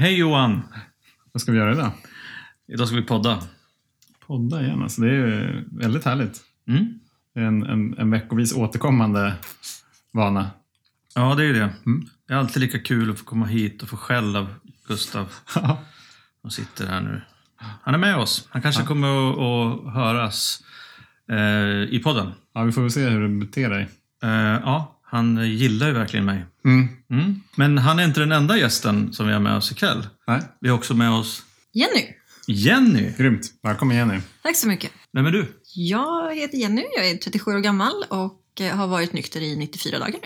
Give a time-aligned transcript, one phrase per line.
[0.00, 0.62] Hej Johan!
[1.32, 1.92] Vad ska vi göra idag?
[2.68, 3.42] Idag ska vi podda.
[4.26, 4.82] Podda igen.
[4.82, 6.40] Alltså, det är ju väldigt härligt.
[6.68, 7.00] Mm?
[7.34, 9.34] En, en, en veckovis återkommande
[10.12, 10.50] vana.
[11.14, 11.74] Ja, det är ju det.
[11.86, 12.08] Mm.
[12.26, 14.54] Det är alltid lika kul att få komma hit och få skäll av
[14.88, 15.32] Gustav.
[16.42, 17.22] Han sitter här nu.
[17.56, 18.48] Han är med oss.
[18.50, 20.62] Han kanske kommer att, att höras
[21.30, 22.32] eh, i podden.
[22.52, 23.88] ja, vi får väl se hur du beter dig.
[24.22, 26.44] Eh, ja, han gillar ju verkligen mig.
[26.64, 26.88] Mm.
[27.10, 27.40] Mm.
[27.56, 30.06] Men han är inte den enda gästen som vi har med oss ikväll.
[30.26, 31.42] Nej, Vi har också med oss
[31.72, 32.06] Jenny,
[32.46, 33.12] Jenny.
[33.18, 33.42] grymt.
[33.62, 34.20] Välkommen Jenny.
[34.42, 34.90] tack så mycket.
[35.12, 35.46] Vem är du?
[35.74, 39.98] Jag heter Jenny, jag är 37 år gammal och eh, har varit nykter i 94
[39.98, 40.20] dagar.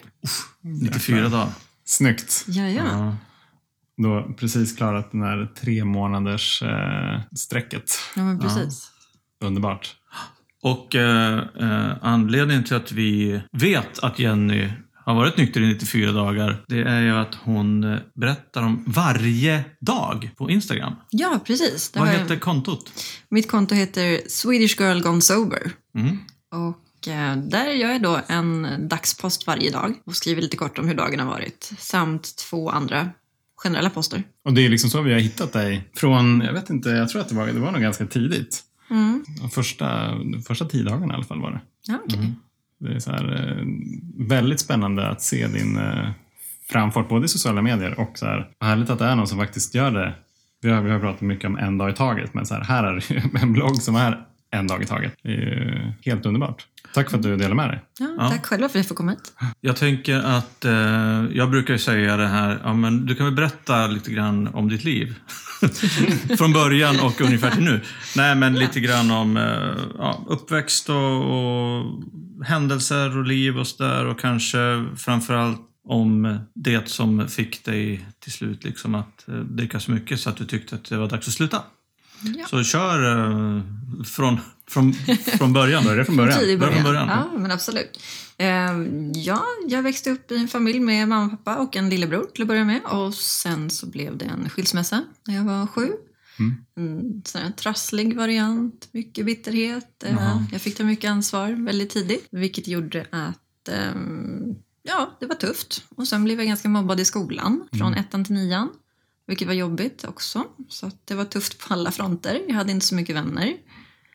[0.60, 1.48] 94 dagar.
[1.84, 2.44] Snyggt.
[2.48, 3.16] Ja.
[3.96, 7.92] Du har precis klarat den här tre månaders eh, strecket.
[8.16, 8.90] Ja, men precis.
[9.40, 9.96] Underbart.
[10.64, 14.68] Och eh, eh, anledningen till att vi vet att Jenny
[15.04, 19.64] har varit nykter i 94 dagar, det är ju att hon eh, berättar om varje
[19.80, 20.92] dag på Instagram.
[21.10, 21.90] Ja, precis.
[21.90, 22.92] Det Vad jag- heter kontot?
[23.28, 25.72] Mitt konto heter Swedish Girl Gone Sober.
[25.98, 26.18] Mm.
[26.52, 30.88] Och eh, där gör jag då en dagspost varje dag och skriver lite kort om
[30.88, 31.72] hur dagen har varit.
[31.78, 33.08] Samt två andra
[33.56, 34.22] generella poster.
[34.44, 35.88] Och det är liksom så vi har hittat dig.
[35.96, 38.60] Från, jag vet inte, jag tror att det var, det var nog ganska tidigt.
[38.90, 39.24] Mm.
[39.50, 40.14] Första,
[40.48, 41.60] första tio dagarna i alla fall var det.
[41.86, 42.32] Ja, okej.
[42.78, 43.66] Det är så här, eh,
[44.28, 46.10] väldigt spännande att se din eh,
[46.68, 49.74] framfart både i sociala medier och så här, härligt att det är någon som faktiskt
[49.74, 50.14] gör det.
[50.60, 52.84] Vi har, vi har pratat mycket om en dag i taget, men så här, här
[52.84, 55.14] är det en blogg som är en dag i taget.
[55.22, 56.66] Det är ju helt underbart.
[56.94, 57.82] Tack för att du delar med dig.
[57.98, 58.30] Ja, Ja.
[58.30, 59.32] Tack själva för att jag får komma hit.
[59.60, 63.34] Jag tänker att, eh, jag brukar ju säga det här, ja, men du kan väl
[63.34, 65.14] berätta lite grann om ditt liv?
[66.38, 67.80] Från början och ungefär till nu.
[68.16, 71.84] Nej, men lite grann om eh, ja, uppväxt och, och
[72.44, 78.64] händelser och liv och sådär och kanske framförallt om det som fick dig till slut
[78.64, 81.34] liksom att eh, dricka så mycket så att du tyckte att det var dags att
[81.34, 81.62] sluta.
[82.36, 82.46] Ja.
[82.46, 83.62] Så kör eh,
[84.04, 84.92] från, från,
[85.38, 85.84] från början.
[85.84, 86.38] Börja från början.
[86.38, 87.06] Tidig Börja från början.
[87.06, 87.28] början.
[87.32, 88.00] Ja, men absolut.
[88.38, 92.26] Ehm, ja, jag växte upp i en familj med mamma och pappa och en lillebror
[92.34, 92.80] till att börja med.
[92.84, 95.92] Och sen så blev det en skilsmässa när jag var sju.
[96.38, 96.54] Mm.
[96.76, 100.02] En sån här trasslig variant, mycket bitterhet.
[100.04, 100.46] Eh, Jaha.
[100.52, 105.84] Jag fick ta mycket ansvar väldigt tidigt, vilket gjorde att ehm, ja, det var tufft.
[105.96, 108.68] Och sen blev jag ganska mobbad i skolan från ettan till nian.
[109.26, 110.44] Vilket var jobbigt också.
[110.68, 112.42] Så det var tufft på alla fronter.
[112.48, 113.56] Jag hade inte så mycket vänner.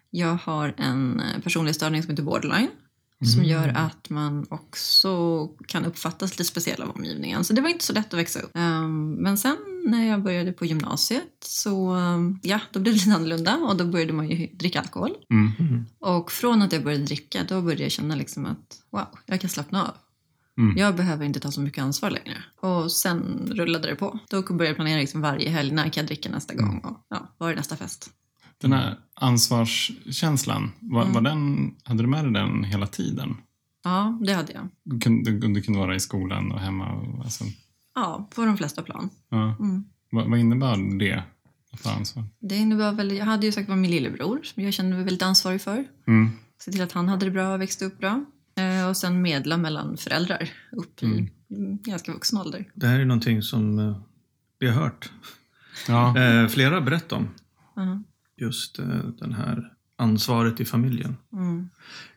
[0.09, 2.69] Jag har en eh, personlighetsstörning som heter borderline.
[3.25, 7.43] Som gör att man också kan uppfattas lite speciell av omgivningen.
[7.43, 8.51] Så det var inte så lätt att växa upp.
[8.53, 13.15] Ehm, men sen när jag började på gymnasiet så um, ja, då blev det lite
[13.15, 15.11] annorlunda och då började man ju dricka alkohol.
[15.29, 15.85] Mm.
[15.99, 19.49] Och från att jag började dricka då började jag känna liksom att wow, jag kan
[19.49, 19.93] slappna av.
[20.57, 20.77] Mm.
[20.77, 22.37] Jag behöver inte ta så mycket ansvar längre.
[22.61, 24.19] Och sen rullade det på.
[24.29, 26.79] Då började jag planera liksom varje helg, när kan jag dricka nästa gång?
[26.83, 28.09] Och ja, var är nästa fest?
[28.61, 31.13] Den här ansvarskänslan, var, Mm.
[31.13, 33.37] var den, hade du med dig den hela tiden?
[33.83, 34.67] Ja, det hade jag.
[34.83, 36.91] Du kunde, du, kunde vara i skolan och hemma?
[36.91, 37.43] Och, alltså,
[37.95, 39.09] Ja, på de flesta plan.
[39.29, 39.55] ja.
[39.59, 39.83] Mm.
[40.11, 41.23] vad, vad innebar det?
[41.71, 42.23] Att ta ansvar?
[42.39, 45.21] Det innebar väl, jag hade ju sagt var min lillebror som jag kände mig väldigt
[45.23, 45.85] ansvarig för.
[46.07, 46.29] Mm.
[46.61, 48.25] Se till att han hade det bra och växte upp bra.
[48.55, 51.29] Eh, och sen medla mellan föräldrar upp i Mm.
[51.51, 52.65] mm, ganska vuxen ålder.
[52.73, 53.97] Det här är någonting som eh,
[54.59, 55.11] vi har hört.
[55.87, 56.17] Ja.
[56.17, 57.27] Eh, flera har berättat om.
[57.75, 58.03] Ja.
[58.41, 58.85] Just eh,
[59.19, 61.17] den här ansvaret i familjen.
[61.33, 61.69] Mm.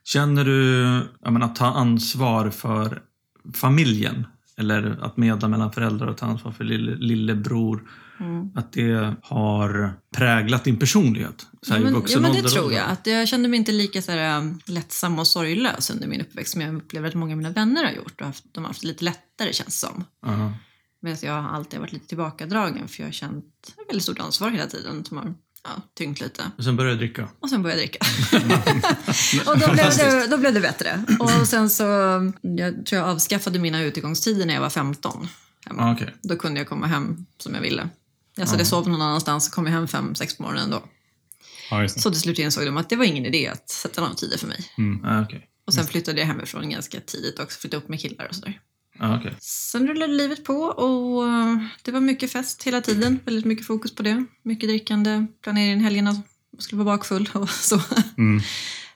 [0.05, 3.03] Känner du menar, att ta ansvar för
[3.55, 7.89] familjen eller att medla mellan föräldrar och ta ansvar för lille, lillebror,
[8.21, 8.51] Mm.
[8.55, 11.47] att det har präglat din personlighet?
[11.63, 12.91] Så här, Ja, i men, vuxen ja, men det tror jag.
[12.91, 16.53] Att jag kände mig inte lika så här, um, lättsam och sorglös under min uppväxt
[16.53, 18.21] som jag upplever att många av mina vänner har gjort.
[18.21, 20.05] Och haft, de har haft det lite lättare känns det som.
[20.27, 20.53] Aha.
[21.01, 24.67] Medan jag har alltid varit lite tillbakadragen för jag har känt väldigt stort ansvar hela
[24.67, 26.43] tiden som har ja, tyngt lite.
[26.59, 27.29] Och sen började jag dricka.
[27.41, 28.07] Och sen började jag dricka.
[29.51, 31.05] och då blev, det, då blev det bättre.
[31.21, 31.83] Och sen så,
[32.43, 35.29] jag tror jag avskaffade mina utegångstider när jag var 15.
[35.67, 35.83] Hemma.
[35.83, 36.15] Ah, okej.
[36.23, 37.89] Då kunde jag komma hem som jag ville.
[38.41, 38.59] Alltså Ja.
[38.59, 40.83] det sov någon annanstans så kom jag hem fem sex på morgonen då.
[41.71, 42.01] ja, just det.
[42.03, 44.47] Så till slut insåg de att det var ingen idé att sätta någon tider för
[44.47, 44.71] mig.
[45.05, 45.49] Ah, okej.
[45.67, 48.61] Och sen flyttade jag hemifrån ganska tidigt också, flyttade upp med killar och sådär.
[48.99, 49.37] Ah, okej.
[49.41, 53.19] Sen rullade livet på och eh, det var mycket fest hela tiden.
[53.25, 54.25] Väldigt mycket fokus på det.
[54.43, 56.23] Mycket drickande, planeringen helgerna.
[56.51, 57.81] Jag skulle vara bakfull och så.
[58.19, 58.43] Mm.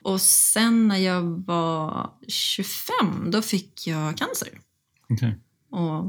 [0.01, 4.47] Och sen när jag var 25, då fick jag cancer.
[5.09, 5.35] Okej.
[5.71, 6.05] Och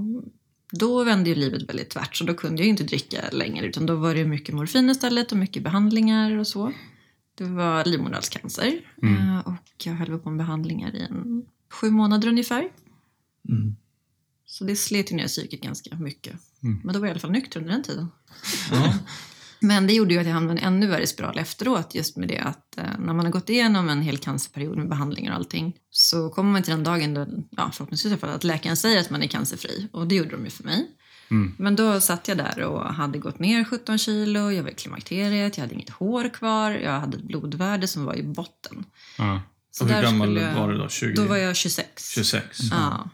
[0.73, 3.67] då vände ju livet väldigt tvärt, så då kunde jag inte dricka längre.
[3.67, 6.73] Utan då var det mycket morfin istället och mycket behandlingar och så.
[7.39, 8.81] Det var livmoderhalscancer.
[9.03, 9.17] Mm.
[9.17, 12.69] Eh, Och jag höll på med behandlingar i en sju månader ungefär.
[13.49, 13.77] Mm.
[14.47, 16.37] Så det slet ju ner psyket ganska mycket.
[16.63, 16.81] Mm.
[16.85, 18.09] Men då var jag i alla fall nykter under den tiden.
[18.73, 18.95] Ja.
[19.61, 21.95] Men det gjorde ju att jag hamnade i en ännu värre spiral efteråt.
[21.95, 25.31] Just med det att eh, när man har gått igenom en hel cancerperiod med behandlingar
[25.33, 28.45] och allting så kommer man till den dagen då, ja, förhoppningsvis i alla fall, att
[28.45, 29.89] läkaren säger att man är cancerfri.
[29.93, 30.87] Och det gjorde de ju för mig.
[31.31, 31.55] Mm.
[31.59, 35.57] Men då satt jag där och hade gått ner 17 kilo, jag var i klimakteriet,
[35.57, 38.85] jag hade inget hår kvar, jag hade ett blodvärde som var i botten.
[39.19, 39.43] Ja.
[39.71, 40.89] Så Och hur gammal jag- var du då?
[40.89, 41.13] 20?
[41.15, 42.11] Då var jag 26.
[42.11, 42.59] 26?
[42.71, 43.11] Ja.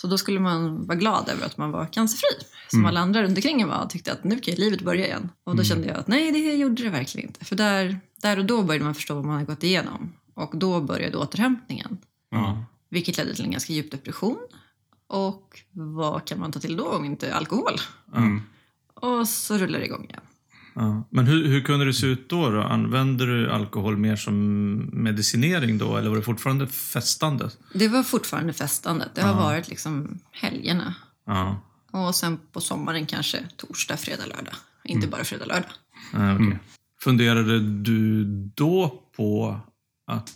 [0.00, 2.46] Så då skulle man vara glad över att man var cancerfri.
[2.68, 5.28] Som alla andra runt omkring var och tyckte att nu kan livet börja igen.
[5.44, 7.44] Och då kände jag att nej, det gjorde det verkligen inte.
[7.44, 10.12] För där, där och då började man förstå vad man hade gått igenom.
[10.34, 11.98] Och då började återhämtningen.
[12.30, 12.64] Ja.
[12.90, 14.38] Vilket ledde till en ganska djup depression.
[15.06, 17.74] Och vad kan man ta till då om inte alkohol?
[18.16, 18.42] Mm.
[18.94, 20.22] Och så rullar det igång igen.
[20.74, 21.08] Ja.
[21.10, 22.60] Men hur, hur kunde det se ut då, då?
[22.60, 27.50] Använde du alkohol mer som medicinering då eller var det fortfarande festande?
[27.74, 29.14] Det var fortfarande festandet.
[29.14, 30.94] Det har varit liksom helgerna.
[31.26, 31.60] Ja.
[31.90, 34.54] Och sen på sommaren kanske torsdag, fredag, lördag.
[34.84, 35.70] Inte bara fredag, lördag.
[36.12, 36.58] Ja, okej.
[37.00, 38.24] Funderade du
[38.54, 39.60] då på
[40.06, 40.32] att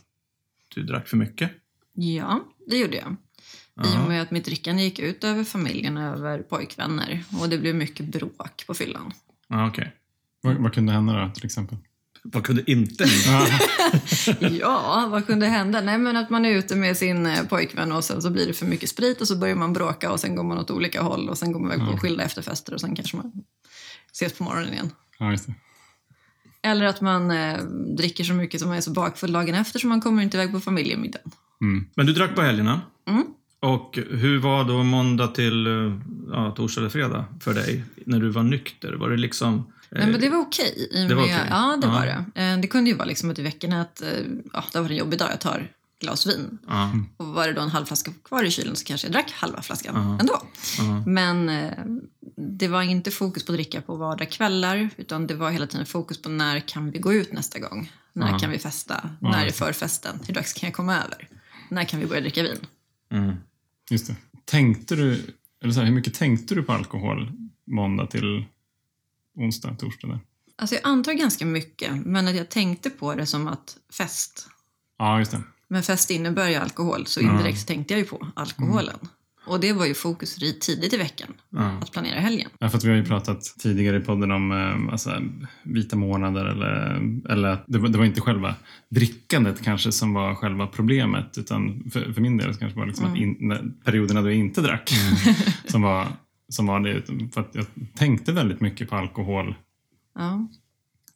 [0.74, 1.50] du drack för mycket?
[1.94, 3.16] Ja, det gjorde jag.
[3.86, 7.24] I och med att mitt drickande gick ut över familjen, över pojkvänner.
[7.40, 9.12] Och det blev mycket bråk på fyllan.
[9.48, 9.92] Ja, okej.
[10.44, 11.78] Vad, vad kunde hända då till exempel?
[12.22, 13.58] Vad kunde inte hända?
[14.60, 15.08] Ja.
[15.10, 15.80] Vad kunde hända?
[15.80, 18.52] Nej, men att man är ute med sin eh, pojkvän och sen så blir det
[18.52, 21.28] för mycket sprit och så börjar man bråka och sen går man åt olika håll
[21.28, 23.32] och sen går man iväg på skilda efterfester och sen kanske man
[24.12, 24.90] ses på morgonen igen.
[25.18, 25.54] ja, just det.
[26.62, 27.58] Eller att man eh,
[27.96, 30.52] dricker så mycket som man är så bakfull dagen efter så man kommer inte iväg
[30.52, 31.30] på familjemiddagen.
[31.60, 31.86] Mm.
[31.94, 32.80] Men du drack på helgerna?
[33.08, 33.24] Mm.
[33.60, 36.00] Och hur var då måndag till eh,
[36.32, 38.92] ja, torsdag eller fredag för dig när du var nykter?
[38.92, 39.72] Var det liksom...
[39.94, 40.88] Nej, men det var okej.
[41.02, 41.46] och det var okej?
[41.50, 41.92] Ja, det Ja.
[41.92, 42.42] var det.
[42.42, 44.08] Eh, Det kunde ju vara liksom att i veckorna att eh,
[44.52, 45.70] ja, det var en jobbig dag, jag tar
[46.00, 46.58] glas vin.
[46.68, 49.30] Ja, Och var det då en halv flaska kvar i kylen så kanske jag drack
[49.32, 50.18] halva flaskan Ja.
[50.20, 50.42] ändå.
[51.06, 51.72] Men eh,
[52.36, 56.22] det var inte fokus på att dricka på vardagskvällar utan det var hela tiden fokus
[56.22, 57.92] på när kan vi gå ut nästa gång?
[58.12, 59.10] När kan vi festa?
[59.20, 60.20] När är förfesten?
[60.26, 61.28] Hur dags kan jag komma över?
[61.68, 62.58] När kan vi börja dricka vin?
[63.12, 63.36] mm.
[63.90, 64.16] Just det.
[64.44, 67.32] Tänkte du, eller så här, hur mycket tänkte du på alkohol
[67.66, 68.44] måndag till
[69.36, 70.08] onsdag, torsdag?
[70.08, 70.20] Där?
[70.56, 74.48] Alltså jag antar ganska mycket, men att jag tänkte på det som att fest.
[74.98, 75.42] Ja, just det.
[75.68, 78.96] Men fest innebär ju alkohol, så indirekt så tänkte jag ju på alkoholen.
[79.46, 81.78] Och det var ju fokus tidigt i veckan, Ja.
[81.82, 82.50] att planera helgen.
[82.58, 85.20] Ja, för att vi har ju pratat tidigare i podden om eh, alltså,
[85.62, 87.00] vita månader eller,
[87.32, 88.54] eller det, var, det var inte själva
[88.90, 93.16] drickandet kanske som var själva problemet utan för, för min del kanske var liksom att
[93.18, 94.90] in, perioderna då jag inte drack
[95.68, 96.06] som, var,
[96.48, 97.02] som var det.
[97.34, 99.54] För att jag tänkte väldigt mycket på alkohol
[100.14, 100.48] Ja.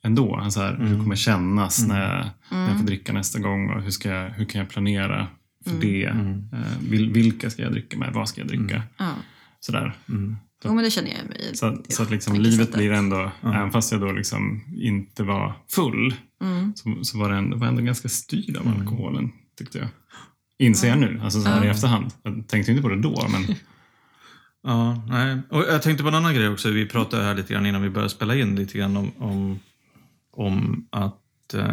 [0.02, 0.36] ändå.
[0.36, 2.78] Alltså här, Hur kommer det kännas när, jag, när jag Mm.
[2.78, 5.26] får dricka nästa gång och hur, ska jag, hur kan jag planera
[5.64, 5.80] för Mm.
[5.82, 6.04] det?
[6.04, 6.48] Mm.
[6.52, 8.12] Eh, vil, vilka ska jag dricka med?
[8.12, 8.82] Vad ska jag dricka?
[8.98, 9.10] ja.
[9.60, 9.96] Sådär.
[10.08, 10.36] Mm.
[10.64, 11.56] Jo, men det känner jag mig i.
[11.56, 15.52] Så, att- så att liksom livet blir ändå, även fast jag då liksom inte var
[15.70, 16.72] full, Mm.
[16.76, 19.88] så, så var det ändå, var ändå ganska styrd av alkoholen, tyckte jag.
[20.58, 21.72] Inser jag nu, alltså så här i Ja.
[21.72, 22.12] efterhand.
[22.22, 23.42] Jag tänkte inte på det då, men
[24.68, 25.38] Ja, nej.
[25.50, 26.70] Och jag tänkte på en annan grej också.
[26.70, 29.60] Vi pratade här lite grann innan vi började spela in lite grann om, om,
[30.32, 31.64] om att eh,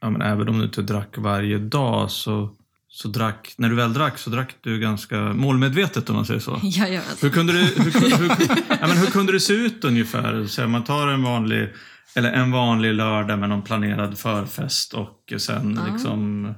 [0.00, 2.50] ja, men även om du inte drack varje dag så,
[2.88, 6.52] så drack, när du väl drack så drack du ganska målmedvetet om man säger så.
[6.62, 7.24] Vet.
[7.24, 10.46] Hur kunde, det, hur, hur, hur, ja, men hur kunde det se ut ungefär?
[10.46, 11.68] Så man tar en vanlig,
[12.14, 15.92] eller en vanlig lördag med någon planerad förfest och sen Ja.
[15.92, 16.54] liksom...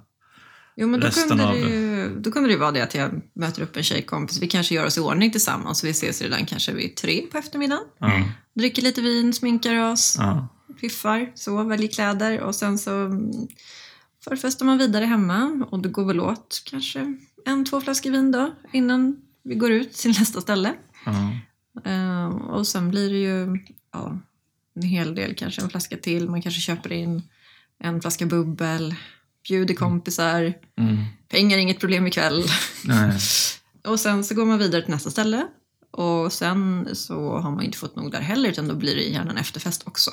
[0.77, 3.63] Jo, men då kunde, av det ju, då kunde det vara det att jag möter
[3.63, 4.43] upp en tjejkompis.
[4.43, 5.85] Vi kanske gör oss i ordning tillsammans.
[5.85, 7.85] Vi ses redan kanske vid tre på eftermiddagen.
[7.99, 8.25] Ja,
[8.55, 10.49] Dricker lite vin, sminkar oss, ja,
[10.81, 13.49] piffar, så, väljer kläder och sen så mm,
[14.25, 15.67] förfestar man vidare hemma.
[15.71, 19.93] Och det går väl åt kanske en, två flaskor vin då innan vi går ut
[19.93, 20.75] till nästa ställe.
[21.05, 21.33] ja.
[21.85, 24.19] Eh, och sen blir det ju ja,
[24.75, 26.29] en hel del, kanske en flaska till.
[26.29, 27.23] Man kanske köper in
[27.79, 28.95] en flaska bubbel,
[29.49, 30.55] bjuder kompisar.
[30.79, 31.05] Mm.
[31.29, 32.45] Pengar är inget problem ikväll.
[32.85, 33.19] Nej.
[33.85, 35.47] Och sen så går man vidare till nästa ställe.
[35.91, 39.31] Och sen så har man inte fått nog där heller utan då blir det gärna
[39.31, 40.11] en efterfest också.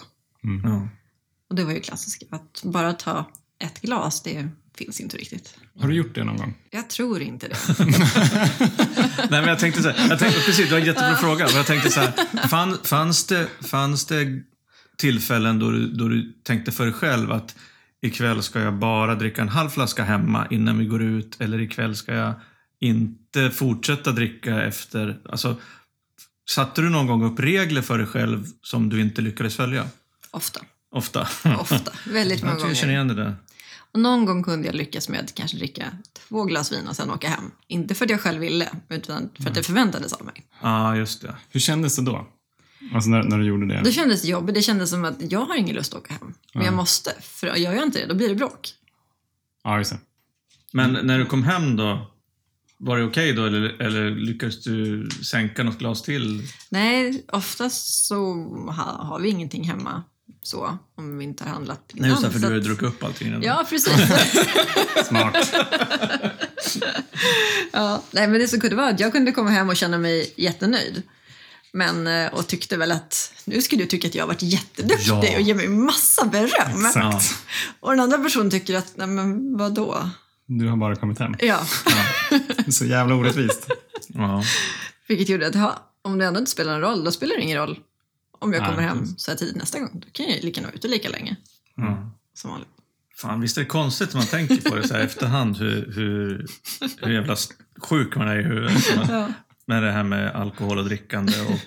[0.63, 0.87] Ja.
[1.49, 2.23] Och det var ju klassiskt.
[2.29, 5.55] Att bara ta ett glas, det finns inte riktigt.
[5.79, 6.53] har du gjort det någon gång?
[6.69, 7.57] Jag tror inte det.
[9.29, 11.45] Nej, men jag tänkte så här, jag tänkte, precis, det var en jättebra fråga.
[11.45, 14.43] Men jag tänkte så här, fann, fanns, det, fanns det
[14.97, 17.55] tillfällen då du, då du tänkte för dig själv att
[18.01, 21.95] ikväll ska jag bara dricka en halv flaska hemma innan vi går ut eller ikväll
[21.95, 22.33] ska jag
[22.79, 25.19] inte fortsätta dricka efter...
[25.29, 25.55] Alltså,
[26.49, 29.85] satte du någon gång upp regler för dig själv som du inte lyckades följa?
[30.31, 30.61] Ofta.
[30.91, 31.27] Ofta.
[31.59, 31.91] Ofta.
[32.07, 33.05] Väldigt många Jag tror jag känner gånger.
[33.05, 33.35] igen det där.
[33.93, 35.91] Och någon gång kunde jag lyckas med att kanske dricka
[36.27, 37.51] två glas vin och sen åka hem.
[37.67, 40.47] Inte för att jag själv ville, utan för att det förväntades av mig.
[40.61, 41.35] Ja, just det.
[41.49, 42.27] Hur kändes det då?
[42.93, 43.81] Alltså när, när du gjorde det?
[43.83, 44.55] Det kändes jobbigt.
[44.55, 46.33] Det kändes som att jag har ingen lust att åka hem.
[46.53, 47.11] Men jag måste.
[47.21, 48.69] För gör jag inte det, då blir det bråk.
[49.63, 49.97] Ja, just det.
[50.73, 52.11] Men när du kom hem då,
[52.77, 56.47] var det okej då eller, eller lyckades du sänka något glas till?
[56.69, 58.33] Nej, oftast så
[58.77, 60.03] ha, har vi ingenting hemma
[60.41, 63.03] så om vi inte har handlat Nej, just det, för du har ju druckit upp
[63.03, 63.43] allting redan.
[63.43, 63.93] Ja, precis.
[65.07, 65.53] Smart.
[67.71, 70.33] ja, nej, men det som kunde vara att jag kunde komma hem och känna mig
[70.37, 71.03] jättenöjd.
[71.71, 75.09] Men, eh, och tyckte väl att nu skulle du tycka att jag har varit jätteduktig
[75.09, 75.35] Ja.
[75.35, 76.85] och ge mig massa beröm.
[76.85, 77.35] Exakt.
[77.79, 80.09] Och den andra personen tycker att, nej men vadå?
[80.45, 81.35] Du har bara kommit hem.
[81.39, 81.59] Ja,
[82.67, 83.67] är så jävla orättvist.
[84.07, 84.43] Ja.
[85.07, 87.57] vilket gjorde att ja, om det ändå inte spelar någon roll, då spelar det ingen
[87.57, 87.79] roll
[88.39, 89.89] om jag Nej, kommer hem så här tidigt nästa gång.
[89.93, 91.35] Då kan jag ju lika gärna vara ute lika länge
[91.75, 92.11] Ja.
[92.33, 92.69] som vanligt.
[93.15, 96.45] Fan, visst är det konstigt när man tänker på det så här efterhand hur, hur,
[97.01, 97.35] hur jävla
[97.81, 98.83] sjuk man är i huvudet.
[99.09, 99.27] Ja.
[99.69, 101.33] Med det här med alkohol och drickande.
[101.41, 101.59] Och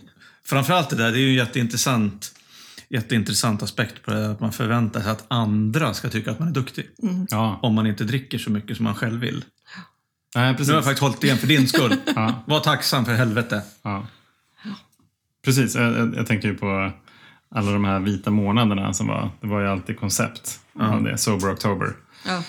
[0.45, 2.35] framförallt det där, det är ju en jätteintressant,
[2.89, 4.31] jätteintressant aspekt på det.
[4.31, 6.89] Att man förväntar sig att andra ska tycka att man är duktig.
[7.31, 9.45] Ja, Om man inte dricker så mycket som man själv vill.
[10.35, 10.69] Nej, Nu precis.
[10.69, 11.97] har jag faktiskt hållit igen för din skull.
[12.17, 12.43] Ja.
[12.47, 13.63] Var tacksam för helvete.
[13.83, 14.07] Ja.
[15.45, 16.93] Precis, jag, jag, jag tänker ju på
[17.55, 19.31] alla de här vita månaderna som var.
[19.41, 21.19] Det var ju alltid koncept av det.
[21.19, 21.93] Sober October.
[22.27, 22.43] Ja.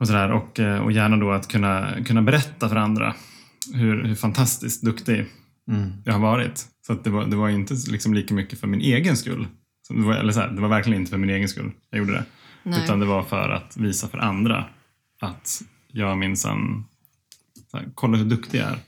[0.00, 0.32] Och, sådär.
[0.32, 3.14] Och, eh, och gärna då att kunna, kunna berätta för andra
[3.72, 5.26] hur, hur fantastiskt duktig
[6.04, 6.66] jag har varit.
[6.86, 9.46] Så att det, var, det var inte liksom lika mycket för min egen skull.
[9.88, 12.12] Det, var, eller så här, det var verkligen inte för min egen skull jag gjorde
[12.12, 12.24] det.
[12.62, 12.84] Nej.
[12.84, 14.64] Utan det var för att visa för andra
[15.20, 16.84] att jag minsann,
[17.94, 18.78] kolla hur duktig jag är.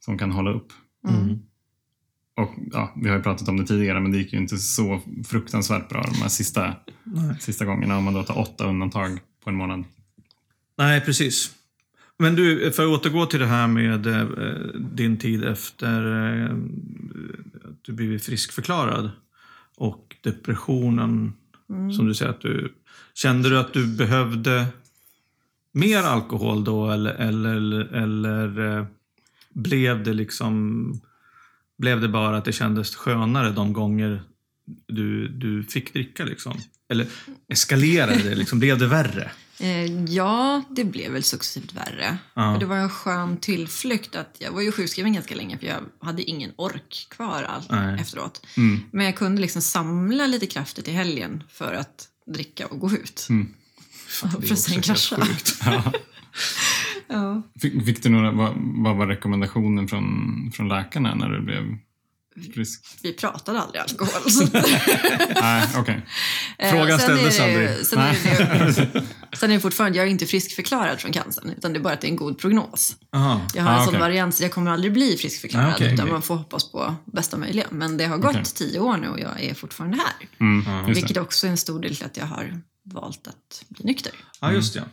[0.00, 0.72] Som kan hålla upp.
[2.36, 5.00] Och ja, vi har ju pratat om det tidigare men det gick ju inte så
[5.26, 6.74] fruktansvärt bra de här sista,
[7.40, 9.84] sista gångerna om man då tar åtta undantag på en månad.
[10.78, 11.54] Nej, precis.
[12.18, 14.26] Men du, för att återgå till det här med eh,
[14.74, 16.50] din tid efter eh,
[17.64, 19.10] att du blivit friskförklarad
[19.76, 21.32] och depressionen
[21.96, 22.74] som du säger att du...
[23.14, 24.66] Kände du att du behövde
[25.72, 28.86] mer alkohol då eller, eller, eller eh,
[29.52, 31.00] blev det liksom...
[31.78, 34.22] Blev det bara att det kändes skönare de gånger
[34.86, 36.58] du, du fick dricka liksom?
[36.88, 37.06] Eller
[37.48, 38.34] eskalerade det?
[38.34, 39.30] Liksom, blev det värre?
[39.60, 42.18] Eh, ja, det blev väl successivt värre.
[42.34, 42.52] Ja.
[42.52, 44.16] För det var en skön tillflykt.
[44.16, 48.00] att Jag var ju sjukskriven ganska länge för jag hade ingen ork kvar all, Nej.
[48.00, 48.46] efteråt.
[48.56, 48.80] Mm.
[48.90, 53.26] Men jag kunde liksom samla lite krafter till helgen för att dricka och gå ut.
[53.30, 53.54] Mm.
[54.08, 55.16] Fan, för också sen krascha.
[55.64, 55.92] Ja.
[57.08, 57.42] Ja.
[57.60, 61.78] Fick, fick du några, vad, vad var rekommendationen från, från läkarna när du blev
[62.54, 62.84] frisk?
[63.02, 64.22] Vi pratade aldrig alkohol.
[65.42, 66.06] Nej, okej.
[66.60, 67.68] Eh, Frågan ställdes aldrig.
[67.86, 69.04] Sen är, det,
[69.36, 72.00] sen är det fortfarande, jag är inte friskförklarad från cancern, utan det är bara att
[72.00, 72.96] det är en god prognos.
[73.12, 73.40] Aha.
[73.54, 74.00] Jag har en Ah, sån okej.
[74.00, 76.12] variant så jag kommer aldrig bli friskförklarad, Ah, okej, utan okej.
[76.12, 77.66] man får hoppas på bästa möjliga.
[77.70, 80.28] Men det har gått tio år nu och jag är fortfarande här.
[80.40, 81.20] Mm, just Vilket det.
[81.20, 84.12] också är en stor del till att jag har valt att bli nykter.
[84.40, 84.84] Ja, just det.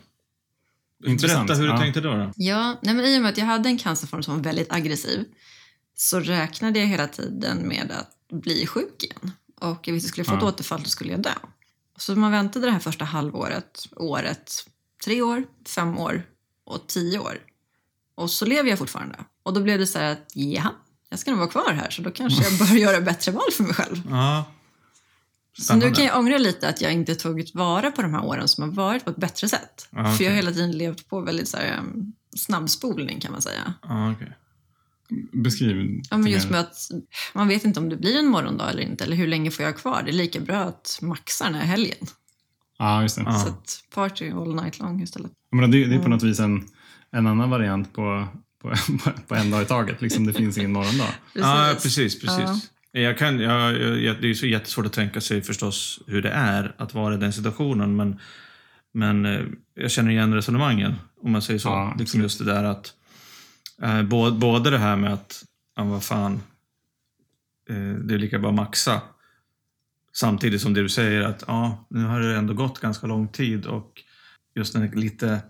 [1.06, 1.46] Intressant.
[1.48, 2.14] Berätta hur du tänkte då.
[2.14, 2.32] då.
[2.36, 5.24] Ja, nej men i och med att jag hade en cancerform som var väldigt aggressiv
[5.96, 9.32] så räknade jag hela tiden med att bli sjuk igen.
[9.60, 10.48] Och jag visste att skulle jag få ett Ja.
[10.48, 11.32] återfall så skulle jag dö.
[11.96, 14.52] Så man väntade det här första halvåret, året,
[15.04, 16.22] tre år, fem år
[16.64, 17.38] och tio år.
[18.14, 19.18] Och så lever jag fortfarande.
[19.42, 20.74] Och då blev det så här att, ja,
[21.08, 23.62] jag ska nog vara kvar här så då kanske jag bör göra bättre val för
[23.64, 24.02] mig själv.
[24.10, 24.44] Ja.
[25.58, 28.48] Så nu kan jag ångra lite att jag inte tagit vara på de här åren
[28.48, 29.88] som har varit på ett bättre sätt.
[29.90, 30.24] Ja, För okej.
[30.26, 33.74] jag har hela tiden levt på väldigt så här, um, snabbspolning kan man säga.
[33.82, 34.32] Ja, okej.
[35.32, 36.00] Beskriv.
[36.10, 36.76] Ja, men just med att
[37.34, 39.76] man vet inte om det blir en morgondag eller inte, eller hur länge får jag
[39.76, 40.02] kvar.
[40.04, 42.06] Det är lika bra att maxa den här helgen.
[42.78, 43.22] Ja, just det.
[43.26, 43.32] Ja.
[43.32, 45.32] Så att party all night long istället.
[45.50, 46.64] Jag menar, det, det är på något vis en,
[47.12, 48.28] en annan variant på,
[48.62, 48.74] på,
[49.28, 50.02] på en dag i taget.
[50.02, 51.08] Liksom, det finns ingen morgondag.
[51.34, 52.20] Ja, precis.
[52.20, 52.70] precis.
[52.92, 53.00] Ja.
[53.00, 56.74] Jag kan, jag, jag, det är så jättesvårt att tänka sig förstås hur det är
[56.78, 58.20] att vara i den situationen, men,
[58.94, 59.40] men eh,
[59.74, 61.68] jag känner igen resonemangen, om man säger så.
[61.68, 62.92] Ja, liksom just det där att
[63.82, 65.44] eh, både, det här med att,
[65.76, 66.42] ja, vad fan,
[67.68, 69.00] eh, det är lika bra att maxa,
[70.12, 73.66] samtidigt som det du säger att ja, nu har det ändå gått ganska lång tid
[73.66, 74.02] och
[74.54, 75.40] just den lite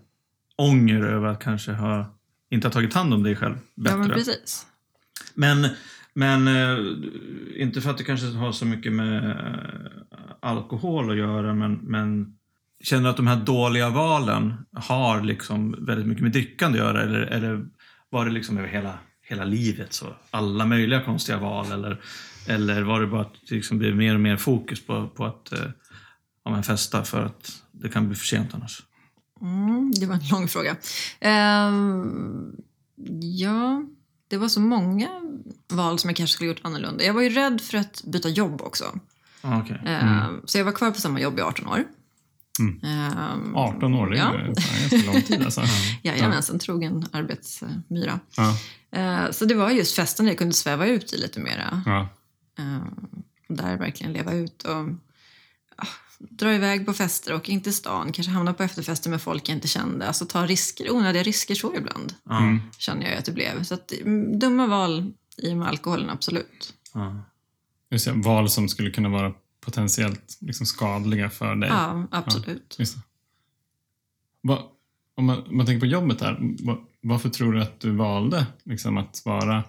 [0.55, 2.17] ånger över att kanske ha,
[2.49, 3.97] inte ha tagit hand om dig själv bättre.
[3.97, 4.67] Ja, men precis.
[5.33, 5.67] Men,
[6.13, 6.77] men eh,
[7.55, 12.37] inte för att det kanske har så mycket med eh, alkohol att göra, men, men
[12.83, 17.03] känner du att de här dåliga valen har liksom väldigt mycket med drickande att göra?
[17.03, 17.65] Eller, eller
[18.09, 21.71] var det liksom över hela, hela livet så alla möjliga konstiga val?
[21.71, 22.01] Eller,
[22.47, 25.51] eller var det bara att det liksom blev mer och mer fokus på, på att
[25.51, 25.59] eh,
[26.45, 28.83] ja, men festa för att det kan bli för sent annars?
[29.41, 30.75] Mm, det var en lång fråga.
[31.19, 32.55] Ehm,
[33.21, 33.83] ja,
[34.27, 35.07] det var så många
[35.67, 37.03] val som jag kanske skulle gjort annorlunda.
[37.03, 38.99] Jag var ju rädd för att byta jobb också.
[39.41, 39.81] Ah, okej.
[39.85, 41.83] Ehm, Så jag var kvar på samma jobb i 18 år.
[42.59, 42.79] Mm.
[42.83, 44.31] Ehm, 18 år, det är Ja.
[44.61, 45.61] fan ganska lång tid alltså.
[46.03, 48.19] Jajamensan, trogen arbetsmyra.
[48.37, 48.57] Ja,
[48.91, 51.81] Eh, Så det var just festen jag kunde sväva ut i lite mera.
[51.85, 51.99] ja.
[52.59, 52.81] Eh,
[53.49, 54.85] Där verkligen leva ut och
[56.19, 58.11] dra iväg på fester och inte i stan.
[58.11, 60.07] Kanske hamna på efterfester med folk jag inte kände.
[60.07, 62.13] Alltså ta risker, onödiga risker så ibland.
[62.29, 62.61] Mm.
[62.77, 63.63] Känner jag att det blev.
[63.63, 66.73] Så att, mm, dumma val i och med alkoholen, absolut.
[66.93, 67.23] ja.
[68.15, 69.33] Val som skulle kunna vara
[69.67, 71.69] potentiellt liksom skadliga för dig.
[71.69, 72.75] Ja, absolut.
[72.79, 73.01] Just det.
[74.41, 74.59] Va,
[75.17, 78.45] om, man, om man tänker på jobbet där, va, varför tror du att du valde
[78.63, 79.63] liksom, att vara...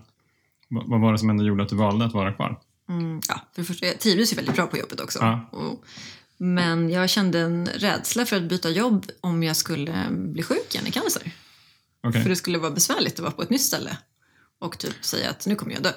[0.69, 2.61] va- Vad var det som ändå gjorde att du valde att vara kvar?
[2.89, 5.19] Mm, ja, för det första, jag trivdes ju väldigt bra på jobbet också.
[5.19, 5.49] Ja.
[5.53, 5.85] Och,
[6.37, 10.87] men jag kände en rädsla för att byta jobb om jag skulle bli sjuk igen
[10.87, 11.33] i cancer.
[12.03, 12.23] Okej.
[12.23, 13.99] För det skulle vara besvärligt att vara på ett nytt ställe
[14.61, 15.93] och typ säga att nu kommer jag dö.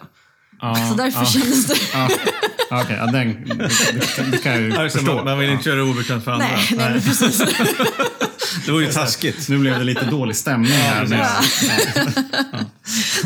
[0.61, 1.75] Ja, Så därför ja, kändes det...
[1.93, 2.09] ja.
[2.71, 5.15] Ja, Okej, ja, den, det, det, det kan jag ju Ja, det, förstå.
[5.15, 6.47] man, man vill inte göra det obekvämt för andra.
[6.47, 7.37] Nej, nej, men precis.
[8.65, 9.49] Det var ju taskigt.
[9.49, 11.05] Nu blev det lite dålig stämning här.
[11.05, 11.69] precis.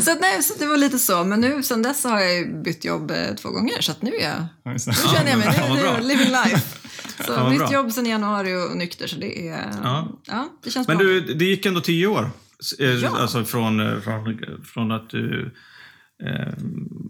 [0.04, 1.24] så, att, nej, så det var lite så.
[1.24, 3.80] Men nu sen dess har jag bytt jobb eh, två gånger.
[3.80, 4.32] Så att nu är jag...
[4.64, 4.92] Ja, Nu det.
[5.16, 5.94] känner jag mig, är bra.
[5.96, 6.60] jag living life.
[7.26, 7.72] Så bytt bra.
[7.72, 9.06] jobb sen januari och nykter.
[9.06, 9.70] Så det är...
[9.82, 10.08] Ja.
[10.26, 11.06] Ja, det känns Men bra.
[11.06, 12.30] du, det gick ändå tio år.
[12.80, 13.18] Eh, Ja.
[13.20, 14.38] Alltså från, eh, från,
[14.74, 15.54] från att du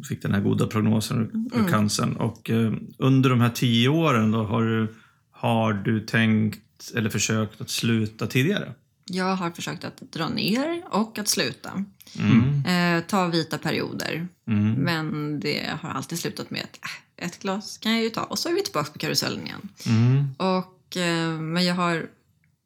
[0.08, 1.70] fick den här goda prognosen för Mm.
[1.72, 2.16] cancern.
[2.16, 4.94] Och eh, under de här tio åren då har du,
[5.30, 8.72] har du tänkt eller försökt att sluta tidigare?
[9.10, 11.84] Jag har försökt att dra ner och att sluta.
[12.18, 12.64] Mm.
[12.66, 14.28] Eh, ta vita perioder.
[14.48, 14.72] Mm.
[14.72, 16.78] Men det har alltid slutat med att
[17.20, 19.68] äh, ett glas kan jag ju ta och så är vi tillbaka på karusellen igen.
[19.86, 20.24] Mm.
[20.36, 22.06] Och, eh, men jag har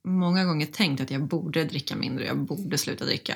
[0.08, 3.34] många gånger tänkt att jag borde dricka mindre, jag borde sluta dricka.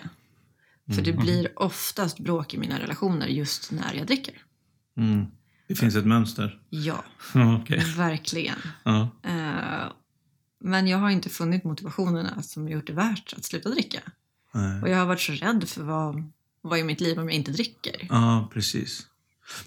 [0.90, 4.35] För det blir oftast bråk i mina relationer just när jag dricker.
[4.97, 5.27] Mm.
[5.68, 6.61] Det finns ett mönster.
[6.70, 7.05] Ja,
[7.62, 7.85] Okej.
[7.97, 8.59] verkligen.
[8.83, 9.09] Ja.
[9.23, 9.92] Eh,
[10.61, 14.01] men jag har inte funnit motivationerna som gjort det värt att sluta dricka.
[14.53, 14.83] Nej.
[14.83, 16.31] Och jag har varit så rädd för vad,
[16.62, 18.07] vad är mitt liv om jag inte dricker.
[18.11, 19.07] Ja, precis.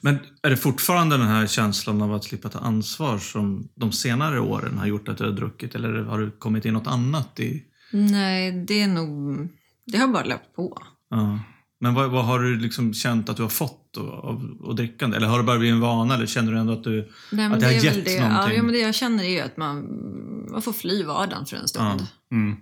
[0.01, 4.39] Men är det fortfarande den här känslan av att slippa ta ansvar som de senare
[4.39, 5.75] åren har gjort att du har druckit?
[5.75, 7.63] Eller har du kommit in något annat i...
[7.91, 9.47] Nej, det är nog...
[9.85, 10.83] Det har bara löpt på.
[11.09, 11.39] Ja.
[11.79, 15.17] Men vad, vad har du liksom känt att du har fått av, av drickande?
[15.17, 16.15] Eller har det bara blivit en vana?
[16.15, 17.01] Eller känner du ändå att du...
[17.01, 18.13] Nej, men Att det har är väl gett det.
[18.13, 18.57] Ja, någonting.
[18.57, 19.87] ja, men det jag känner är ju att man,
[20.51, 22.01] man får fly vardagen för en stund.
[22.29, 22.35] Ja.
[22.35, 22.57] Mm.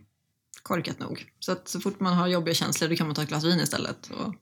[0.63, 1.25] Korkat nog.
[1.39, 3.60] Så att så fort man har jobbiga känslor då kan man ta ett glas vin
[3.60, 4.36] istället och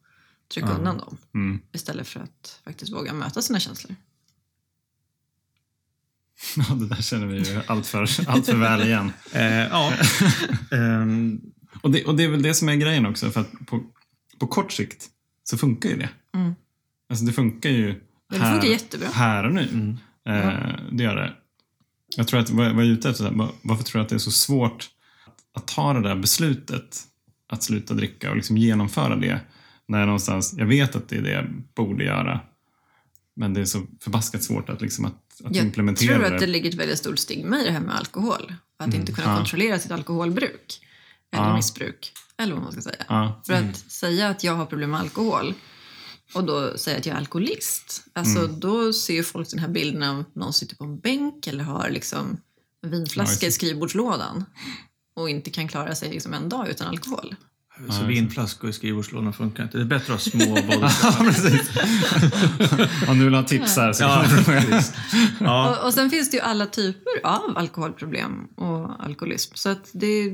[0.54, 0.76] trycka Ja.
[0.78, 1.18] undan dem.
[1.34, 1.60] Mm.
[1.74, 3.96] Istället för att faktiskt våga möta sina känslor.
[6.56, 9.12] Ja, det där känner vi ju allt för, allt för väl igen.
[9.34, 9.94] Eh, ja.
[10.72, 11.42] Ehm,
[11.84, 13.84] Och det, och det är väl det som är grejen också, för att på,
[14.40, 15.10] på kort sikt
[15.44, 16.10] så funkar ju det.
[16.36, 16.54] Mm.
[17.10, 17.88] Alltså det funkar ju
[18.30, 19.08] det funkar jättebra.
[19.08, 19.68] här och nu.
[19.72, 19.98] mm.
[20.26, 21.34] Eh, det gör det.
[22.18, 24.20] Jag tror att, vad jag är ute efter, var- varför tror du att det är
[24.20, 24.90] så svårt
[25.26, 27.00] att, att ta det där beslutet
[27.50, 29.40] att sluta dricka och liksom genomföra det
[29.88, 32.40] när jag någonstans, jag vet att det är det jag borde göra,
[33.36, 36.48] men det är så förbaskat svårt att, liksom att, att Jag implementera tror att det
[36.48, 38.54] ligger ett väldigt stort stigma i det här med alkohol.
[38.78, 39.38] Att inte kunna Ja.
[39.38, 40.80] kontrollera sitt alkoholbruk.
[41.34, 41.56] Eller Ja.
[41.56, 42.12] missbruk.
[42.38, 43.06] Eller vad man ska säga.
[43.08, 45.54] Ja, För att säga att jag har problem med alkohol
[46.34, 48.04] och då säga att jag är alkoholist.
[48.14, 51.64] Alltså då ser ju folk den här bilden av någon sitter på en bänk eller
[51.64, 52.38] har liksom
[52.84, 54.46] en vinflaska i skrivbordslådan
[55.16, 57.36] och inte kan klara sig liksom en dag utan alkohol.
[58.00, 59.78] Så vinflaskor i skrivbordslådan funkar inte.
[59.78, 60.92] Det är bättre att ha små vodka.
[61.04, 61.70] Ja, precis.
[63.08, 64.26] Om du vill ha tips här så Ja,
[65.40, 65.70] ja.
[65.80, 69.56] Och, och sen finns det ju alla typer av alkoholproblem och alkoholism.
[69.56, 70.30] Så att det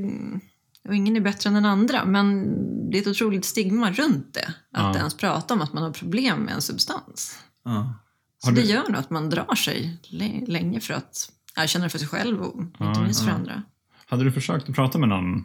[0.87, 2.45] och ingen är bättre än den andra, men
[2.91, 4.45] det är ett otroligt stigma runt det.
[4.73, 4.97] Att Ja.
[4.97, 7.39] ens prata om att man har problem med en substans.
[7.65, 7.93] Ja.
[8.37, 11.89] Så du- det gör nog att man drar sig lä- länge för att erkänna det
[11.89, 13.63] för sig själv och inte minst för andra.
[14.07, 15.43] Hade du försökt att prata med någon?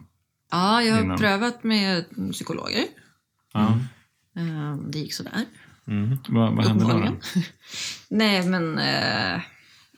[0.51, 1.17] Ja, jag har Innan.
[1.17, 2.85] prövat med psykologer.
[3.53, 3.77] Ja.
[4.37, 5.45] Eh, Det gick sådär.
[5.87, 6.17] Mm.
[6.29, 7.15] Vad, vad hände då?
[8.09, 9.41] Nej, men eh,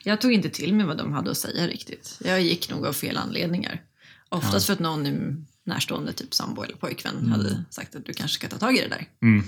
[0.04, 2.20] jag tog inte till mig vad de hade att säga riktigt.
[2.26, 3.82] Jag gick nog av fel anledningar.
[4.30, 8.48] Oftast för att någon närstående, typ sambo eller pojkvän, hade sagt att du kanske ska
[8.48, 9.06] ta tag i det där.
[9.22, 9.46] Mm.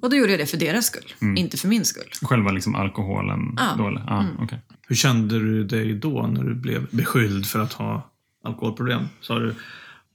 [0.00, 2.10] Och då gjorde jag det för deras skull, inte för min skull.
[2.22, 3.74] Själva liksom alkoholen Ja.
[3.78, 3.88] då?
[3.88, 4.04] Eller?
[4.06, 4.60] Ja, okej.
[4.88, 8.10] Hur kände du dig då när du blev beskylld för att ha
[8.44, 9.08] alkoholproblem?
[9.20, 9.54] Sa du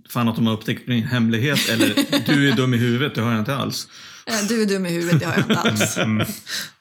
[0.10, 3.32] fan att de har upptäckt min hemlighet eller du är dum i huvudet, det har
[3.32, 3.88] jag inte alls?
[4.26, 5.98] Eh, Du är dum i huvudet, det har jag inte alls.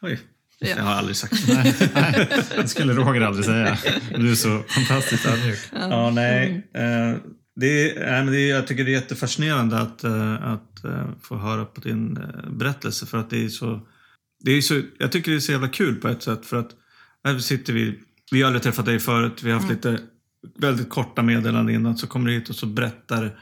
[0.00, 0.20] Oj.
[0.62, 0.68] Ja.
[0.76, 3.78] Jag har aldrig sagt Nej, nej, det skulle Roger aldrig säga.
[4.16, 5.58] Du är så fantastiskt ödmjuk.
[5.72, 6.70] Ja, nej.
[6.74, 7.16] Eh,
[7.56, 11.64] det är, det är, jag tycker det är jättefascinerande att, eh, att eh, få höra
[11.64, 12.18] på din
[12.50, 13.06] berättelse.
[13.06, 13.80] För att det är så...
[14.44, 16.46] Det är så jag tycker det är så jävla kul på ett sätt.
[16.46, 16.70] För att
[17.24, 17.98] här sitter vi...
[18.30, 19.42] Vi har aldrig träffat dig förut.
[19.42, 19.98] Vi har haft lite
[20.58, 21.98] väldigt korta meddelanden innan.
[21.98, 23.38] Så kommer du hit och så berättar...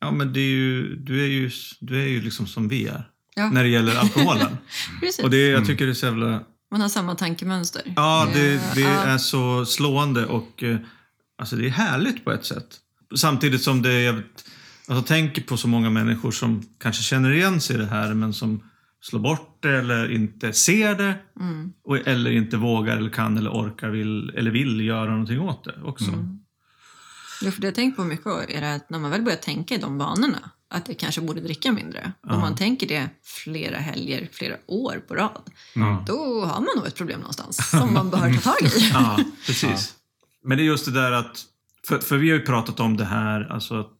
[0.00, 3.11] Ja, men det är ju, du är ju, du är ju liksom som vi är.
[3.34, 3.50] Ja.
[3.50, 4.56] När det gäller alkoholen.
[5.00, 5.24] Precis.
[5.24, 6.40] och det, jag tycker det är så jävla...
[6.70, 7.82] Man har samma tankemönster.
[7.96, 8.88] Ja, det, det Ja.
[8.88, 10.76] är så slående och eh,
[11.38, 12.66] alltså det är härligt på ett sätt.
[13.16, 14.44] Samtidigt som det är jävligt-
[14.88, 18.32] alltså tänker på så många människor som kanske känner igen sig i det här men
[18.32, 18.60] som
[19.00, 21.14] slår bort det eller inte ser det.
[21.40, 21.72] Mm.
[21.84, 25.74] Och, eller inte vågar eller kan eller orkar vill, eller vill göra någonting åt det
[25.84, 26.10] också.
[27.42, 29.78] Jo, för det jag tänkt på mycket är att när man väl börjar tänka i
[29.78, 32.12] de banorna, att jag kanske borde dricka mindre.
[32.26, 35.42] Om man tänker det flera helger, flera år på rad,
[35.74, 36.04] Ja.
[36.06, 38.90] då har man nog ett problem någonstans som man bör ta tag i.
[38.92, 39.94] Ja, precis.
[40.44, 41.44] Men det är just det där att,
[41.88, 43.90] för, för vi har ju pratat om det här, alltså att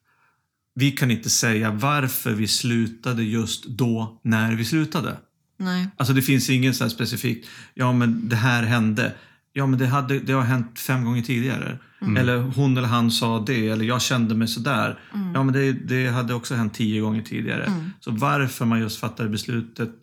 [0.74, 5.16] vi kan inte säga varför vi slutade just då när vi slutade.
[5.58, 5.88] Nej.
[5.96, 9.12] Alltså det finns ingen så här specifikt, ja men det här hände.
[9.52, 11.78] Ja men det, hade, det har hänt fem gånger tidigare.
[12.18, 14.98] Eller hon eller han sa det, eller jag kände mig sådär.
[15.34, 17.72] Ja men det, det hade också hänt tio gånger tidigare.
[18.00, 19.94] Så varför man just fattade beslutet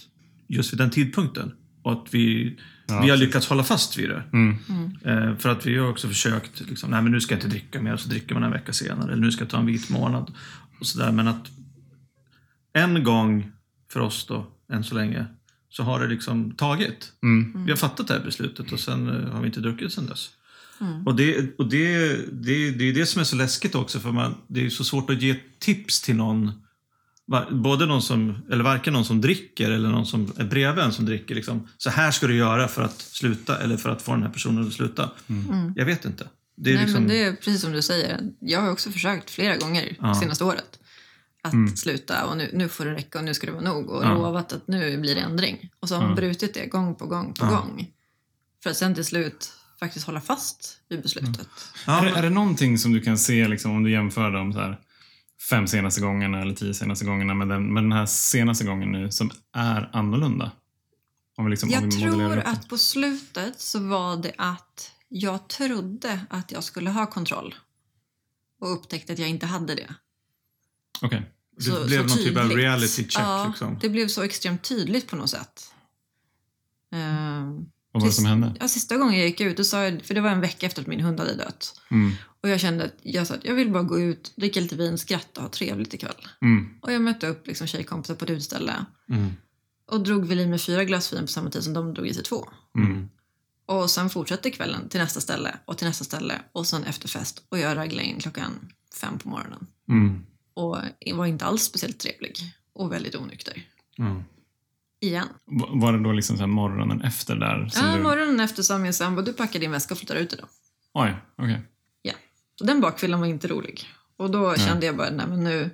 [0.48, 1.52] just vid den tidpunkten.
[1.84, 2.60] Och att vi,
[3.02, 4.24] vi har lyckats hålla fast vid det.
[4.34, 4.56] Mm.
[5.06, 7.82] Eh, för att vi har också försökt, liksom, nej men nu ska jag inte dricka
[7.82, 9.12] mer, och så dricker man en vecka senare.
[9.12, 10.32] Eller nu ska jag ta en vit månad.
[10.80, 11.12] Och sådär.
[11.12, 11.48] Men att
[12.74, 13.52] en gång
[13.92, 15.26] för oss då, än så länge,
[15.70, 17.12] så har det liksom tagit.
[17.24, 17.66] Mm.
[17.66, 20.30] Vi har fattat det här beslutet och sen eh, har vi inte druckit sen dess.
[21.06, 24.36] Och, det, och det, det, det är det som är så läskigt också för man,
[24.48, 26.52] det är så svårt att ge tips till någon
[27.52, 31.06] Både någon som, eller varken någon som dricker eller någon som är bredvid en som
[31.06, 31.36] dricker.
[31.36, 34.30] Liksom, så här ska du göra för att sluta eller för att få den här
[34.30, 35.12] personen att sluta.
[35.76, 36.28] Jag vet inte.
[36.58, 38.20] Det är Nej, liksom, men det är precis som du säger.
[38.40, 40.16] Jag har också försökt flera gånger Ja.
[40.16, 40.79] senaste året
[41.44, 44.04] att sluta och nu, nu får det räcka och nu ska det vara nog och
[44.04, 44.14] Ja.
[44.14, 45.70] lovat att nu blir det ändring.
[45.80, 46.16] Och så har man Ja.
[46.16, 47.50] brutit det gång på gång på Ja.
[47.50, 47.88] gång.
[48.64, 51.48] För att sen till slut faktiskt hålla fast vid beslutet.
[51.88, 54.54] ja, Är, det, är det någonting som du kan se liksom, om du jämför de
[54.54, 54.80] så här,
[55.50, 59.12] fem senaste gångerna eller tio senaste gångerna med den, med den här senaste gången nu
[59.12, 60.52] som är annorlunda?
[61.38, 66.26] Om vi liksom, om Jag tror att på slutet så var det att jag trodde
[66.30, 67.56] att jag skulle ha kontroll
[68.62, 69.94] och upptäckte att jag inte hade det.
[71.02, 71.32] Okej.
[71.58, 73.24] det blev någon typ av reality check.
[73.24, 73.78] Ja, liksom.
[73.82, 75.74] det blev så extremt tydligt på något sätt.
[76.92, 78.56] Ehm, Vad var det som hände?
[78.60, 80.82] Ja, sista gången jag gick ut, då sa jag, för det var en vecka efter
[80.82, 81.82] att min hund hade dött.
[81.92, 82.12] Mm.
[82.42, 84.98] Och jag kände att jag sa att jag vill bara gå ut, dricka lite vin,
[84.98, 86.28] skratta och ha trevligt ikväll.
[86.42, 86.70] Mm.
[86.82, 89.32] Och jag mötte upp liksom tjejkompisar på ett utställe Mm.
[89.92, 92.14] och drog väl i mig fyra glas vin på samma tid som de drog i
[92.14, 92.50] sig två.
[92.78, 93.10] Mm.
[93.66, 97.44] Och sen fortsatte kvällen till nästa ställe och till nästa ställe och sen efterfest.
[97.50, 98.52] Och jag raglade in klockan
[99.02, 99.68] fem på morgonen.
[100.58, 101.14] Mm.
[101.14, 102.36] Och var inte alls speciellt trevlig.
[102.74, 103.64] Och väldigt onykter.
[104.00, 104.24] Mm.
[105.02, 105.28] Igen.
[105.46, 107.68] Va- Var det då liksom så morgonen efter där?
[107.70, 108.04] Som Ja, du...
[108.04, 110.48] morgonen efter sa min sambo, du packar din väska och flyttar ut idag.
[110.94, 111.62] Oj, okej.
[112.02, 112.14] Ja.
[112.56, 113.88] Så den bakfyllan var inte rolig.
[114.18, 115.70] Och då kände jag bara, nej men nu,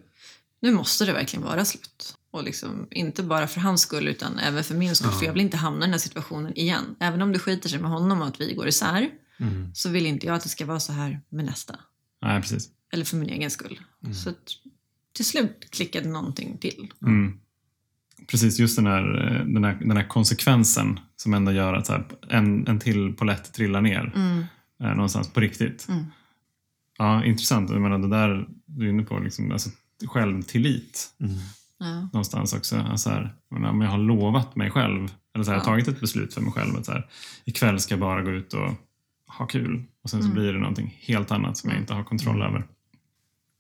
[0.62, 2.18] nu måste det verkligen vara slut.
[2.32, 5.12] Och liksom, inte bara för hans skull utan även för min skull.
[5.12, 6.96] För jag vill inte hamna i den här situationen igen.
[7.00, 9.10] Även om det skiter sig med honom och att vi går isär.
[9.40, 9.72] Mm.
[9.76, 11.76] Så vill inte jag att det ska vara så här med nästa.
[12.22, 12.70] Nej, precis.
[12.94, 13.80] Eller för min egen skull.
[14.24, 14.50] Så att,
[15.16, 16.92] till slut klickade någonting till.
[17.02, 17.40] Mm.
[18.28, 21.94] Precis, just den här, eh, den, här, den här konsekvensen som ändå gör att så
[21.94, 24.44] här, en, en till polett trillar ner Mm.
[24.84, 25.86] eh, någonstans på riktigt.
[25.90, 26.04] Mm.
[26.98, 27.70] Ja, intressant.
[27.70, 29.70] Jag menar, det där du är inne på, liksom, alltså,
[30.08, 31.36] självtillit Mm.
[31.78, 32.02] Ja.
[32.02, 32.78] någonstans också.
[32.78, 35.64] Alltså här, jag menar, om jag har lovat mig själv, eller så här, Ja.
[35.64, 37.08] tagit ett beslut för mig själv att så här,
[37.46, 38.70] ikväll ska jag bara gå ut och
[39.28, 39.84] ha kul.
[40.04, 40.34] Och sen så Mm.
[40.40, 42.68] blir det någonting helt annat som jag inte har kontroll över.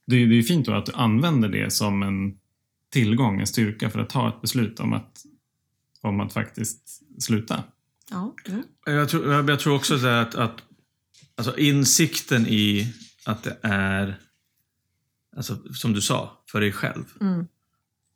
[0.07, 2.37] Det är det är ju fint då att du använder det som en
[2.89, 5.25] tillgång, en styrka för att ta ett beslut om att,
[6.01, 7.63] om att faktiskt sluta.
[8.11, 8.35] Ja.
[8.47, 8.63] Mm.
[8.85, 10.63] Jag, tror, jag jag tror också det att, att
[11.35, 12.93] alltså insikten i
[13.25, 14.19] att det är,
[15.35, 17.03] alltså, som du sa, för dig själv.
[17.21, 17.47] Mm.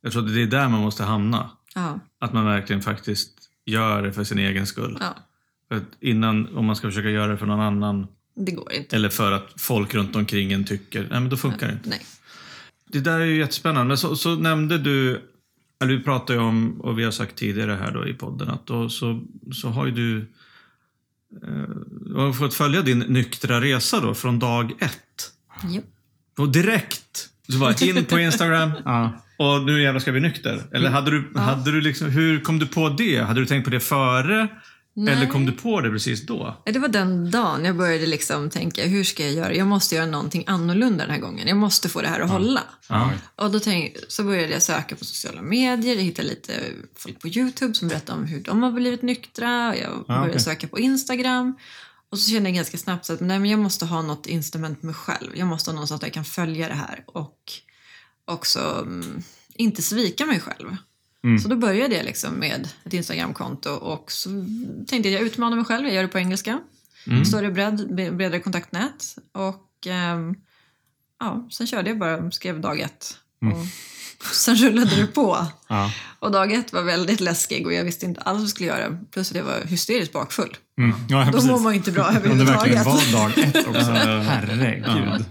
[0.01, 1.49] Jag tror att det är där man måste hamna.
[1.75, 1.99] Ja.
[2.19, 4.97] Att man verkligen faktiskt gör det för sin egen skull.
[4.99, 5.15] ja,
[5.67, 8.07] För att innan, om man ska försöka göra det för någon annan
[8.45, 8.95] det går inte.
[8.95, 11.89] eller för att folk runt omkring en tycker, nej men då funkar det inte.
[11.89, 12.01] Nej.
[12.87, 13.87] Det där är ju jättespännande.
[13.87, 15.21] Men så, så nämnde du,
[15.81, 18.67] eller vi pratade ju om, och vi har sagt tidigare här då i podden, att
[18.67, 19.21] då så,
[19.53, 20.17] så har ju du
[21.43, 25.31] eh, har fått följa din nyktra resa då från dag ett.
[25.63, 25.81] Jo.
[26.37, 29.21] Och direkt så var in på Instagram Ja.
[29.37, 30.63] och nu jävlar ska bli nykter.
[30.71, 33.17] Eller hade du, hade du liksom, hur kom du på det?
[33.19, 34.47] Hade du tänkt på det före?
[34.93, 35.13] Nej.
[35.13, 36.63] Eller kom du på det precis då?
[36.65, 39.53] Det var den dagen jag började liksom tänka, hur ska jag göra?
[39.53, 41.47] Jag måste göra någonting annorlunda den här gången.
[41.47, 42.63] Jag måste få det här att hålla.
[42.87, 43.11] Ja.
[43.35, 45.95] Och då tänk, så började jag söka på sociala medier.
[45.95, 46.53] Jag hittade lite
[46.95, 49.75] folk på Youtube som berättade om hur de har blivit nyktra.
[49.77, 50.39] Jag började okej.
[50.39, 51.55] söka på Instagram.
[52.11, 54.85] Och så kände jag ganska snabbt att nej, men jag måste ha något instrument med
[54.85, 55.31] mig själv.
[55.35, 57.37] Jag måste ha någon så att jag kan följa det här och
[58.25, 59.23] också mm,
[59.55, 60.75] inte svika mig själv.
[61.23, 61.39] Mm.
[61.39, 64.29] Så då började jag liksom med ett Instagramkonto och så
[64.87, 66.59] tänkte jag jag utmanar mig själv, jag gör det på engelska.
[67.07, 67.25] Mm.
[67.25, 69.15] Större bredd, bredare kontaktnät.
[69.33, 70.35] Och ehm,
[71.19, 73.17] ja, sen körde jag bara, skrev dag ett.
[74.19, 75.47] Och sen rullade det på.
[75.71, 75.91] Ja.
[76.19, 78.97] Och dag ett var väldigt läskig och jag visste inte alls vad jag skulle göra.
[79.11, 80.57] Plus att jag var hysteriskt bakfull.
[80.77, 80.95] Mm.
[81.09, 81.49] Ja, Då precis.
[81.49, 83.13] mår man ju inte bra Om det verkligen överhuvudtaget.
[83.13, 83.91] var dag ett också.
[83.91, 85.25] Herregud.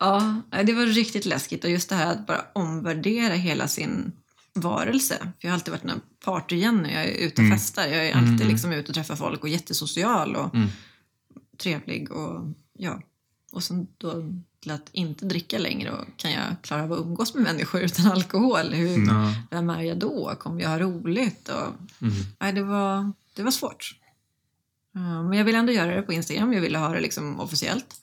[0.00, 4.12] Ja, nej, det var riktigt läskigt och just det här att bara omvärdera hela sin
[4.54, 5.18] varelse.
[5.18, 6.92] För jag har alltid varit här party-Jenny.
[6.92, 7.86] Jag är ute och festar.
[7.86, 10.68] Jag är alltid liksom ute och träffar folk och jättesocial och Mm.
[11.58, 12.10] trevlig.
[12.12, 12.46] Och,
[12.78, 13.00] ja.
[13.52, 14.12] och sen då
[14.62, 18.06] till att inte dricka längre och kan jag klara av att umgås med människor utan
[18.12, 18.72] alkohol?
[18.72, 19.34] Hur, Ja.
[19.50, 20.34] Vem är jag då?
[20.38, 21.48] Kommer jag ha roligt?
[21.48, 21.66] Och,
[22.02, 22.14] Mm.
[22.40, 23.94] nej, det, var, det var svårt.
[24.94, 26.52] Men jag ville ändå göra det på Instagram.
[26.52, 28.00] Jag ville ha det liksom officiellt.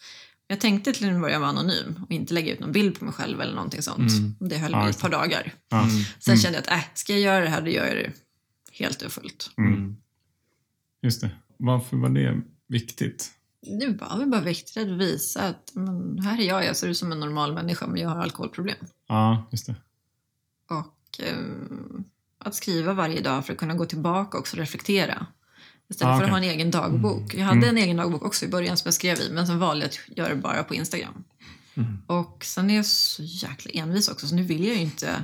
[0.51, 3.13] Jag tänkte till en början vara anonym och inte lägga ut någon bild på mig
[3.13, 4.11] själv eller någonting sånt.
[4.11, 4.35] Mm.
[4.39, 5.53] Det höll Ja, mig just ett par dagar.
[5.69, 5.87] Ja.
[6.19, 8.13] Sen kände jag att äh, ska jag göra det här, då gör jag det
[8.71, 9.51] helt och fullt.
[9.57, 9.97] Mm.
[11.01, 11.29] Just det.
[11.57, 13.31] Varför var det viktigt?
[13.79, 16.97] Det var väl bara viktigt att visa att men, här är jag, jag ser ut
[16.97, 18.77] som en normal människa men jag har alkoholproblem.
[19.07, 19.75] Ja, just det.
[20.69, 21.37] Och eh,
[22.39, 25.27] att skriva varje dag för att kunna gå tillbaka och reflektera.
[25.89, 26.31] Istället Ah, för att okej.
[26.31, 27.33] ha en egen dagbok.
[27.33, 29.85] Jag hade en egen dagbok också i början som jag skrev i men sen valde
[29.85, 31.23] jag att göra det bara på Instagram.
[32.07, 35.23] Och sen är jag så jäkla envis också så nu vill jag ju inte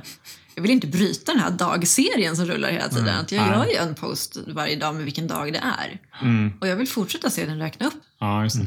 [0.54, 3.08] jag vill inte bryta den här dagserien som rullar hela tiden.
[3.20, 6.00] Att jag gör ju en post varje dag med vilken dag det är.
[6.22, 6.52] Mm.
[6.60, 7.94] Och jag vill fortsätta se den räkna upp.
[8.20, 8.66] Ja, just det.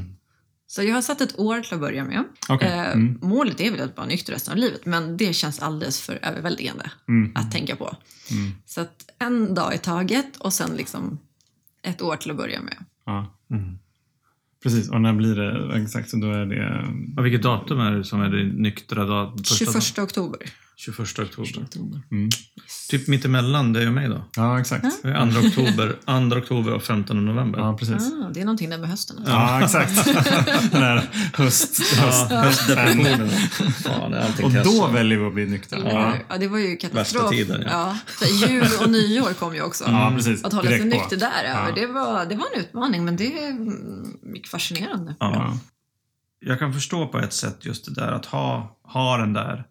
[0.67, 2.23] Så jag har satt ett år till att börja med.
[2.49, 2.67] Okej.
[2.69, 3.19] Eh, Mm.
[3.21, 6.91] Målet är väl att vara nykter resten av livet, men det känns alldeles för överväldigande
[7.07, 7.31] Mm.
[7.35, 7.95] att tänka på.
[8.31, 8.51] Mm.
[8.65, 11.19] Så att en dag i taget och sen liksom
[11.81, 12.77] ett år till att börja med.
[13.05, 13.35] Ja.
[13.51, 13.79] Mm.
[14.63, 16.09] Precis, och när blir det exakt?
[16.09, 16.87] Så då är det...
[17.17, 19.37] Och vilket datum är det som är din nyktra dag?
[19.37, 20.05] Första 21 dag?
[20.05, 20.39] oktober.
[20.79, 22.01] 21 oktober.
[22.11, 22.29] Mm.
[22.89, 24.23] Typ mittemellan dig och mig då?
[24.35, 24.85] Ja, exakt.
[25.03, 25.95] Är 2 oktober,
[26.29, 27.59] 2 oktober och 15 november.
[27.59, 28.13] Ja, precis.
[28.13, 29.17] Ah, det är någonting där med hösten.
[29.17, 29.33] alltså.
[29.33, 30.05] Ja, exakt.
[30.71, 32.31] Den här höst, höst.
[32.31, 33.29] höstdepressionen.
[34.13, 34.93] Är allting Och då hösten.
[34.93, 35.79] väljer vi att bli nyktra.
[35.79, 36.13] Ja.
[36.29, 37.23] ja, det var ju katastrof.
[37.23, 37.69] Värsta tiden, ja.
[37.71, 37.97] ja.
[38.27, 39.83] så jul och nyår kom ju också.
[39.87, 40.43] Ja, precis.
[40.43, 41.67] Att hålla sig nykter där, ja.
[41.67, 41.75] Ja.
[41.75, 45.15] Det, var, det var en utmaning, men det mm, gick fascinerande.
[45.19, 45.31] Ja.
[45.35, 45.57] Ja.
[46.39, 49.65] Jag kan förstå på ett sätt just det där att ha, ha den där,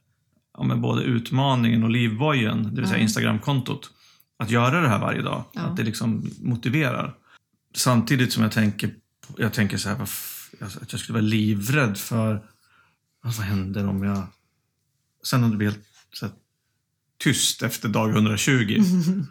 [0.59, 3.03] ja, men både utmaningen och livbojen, det vill säga Ja.
[3.03, 3.91] Instagramkontot.
[4.39, 5.61] Att göra det här varje dag, Ja.
[5.61, 7.15] att det liksom motiverar.
[7.77, 8.91] Samtidigt som jag tänker,
[9.37, 9.97] jag tänker så här,
[10.61, 12.43] att jag skulle vara livrädd för,
[13.23, 14.27] vad händer om jag,
[15.25, 16.35] sen om det blir helt så här,
[17.25, 18.83] tyst efter dag 120.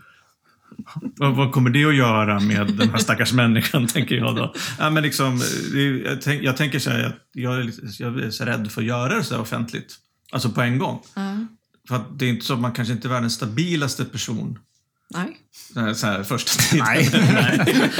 [1.01, 4.53] Vad, vad kommer det att göra med den här stackars människan, tänker jag då.
[4.79, 5.41] Ja, men liksom,
[6.05, 9.15] jag, tänk, jag tänker så här, att jag jag är så rädd för att göra
[9.15, 9.95] det så offentligt.
[10.31, 11.01] Alltså på en gång.
[11.13, 11.37] Ja.
[11.87, 14.59] För att det är inte så att man kanske inte är världens stabilaste person
[15.09, 15.37] Nej.
[15.95, 16.85] så här, första tiden.
[16.85, 17.09] Nej.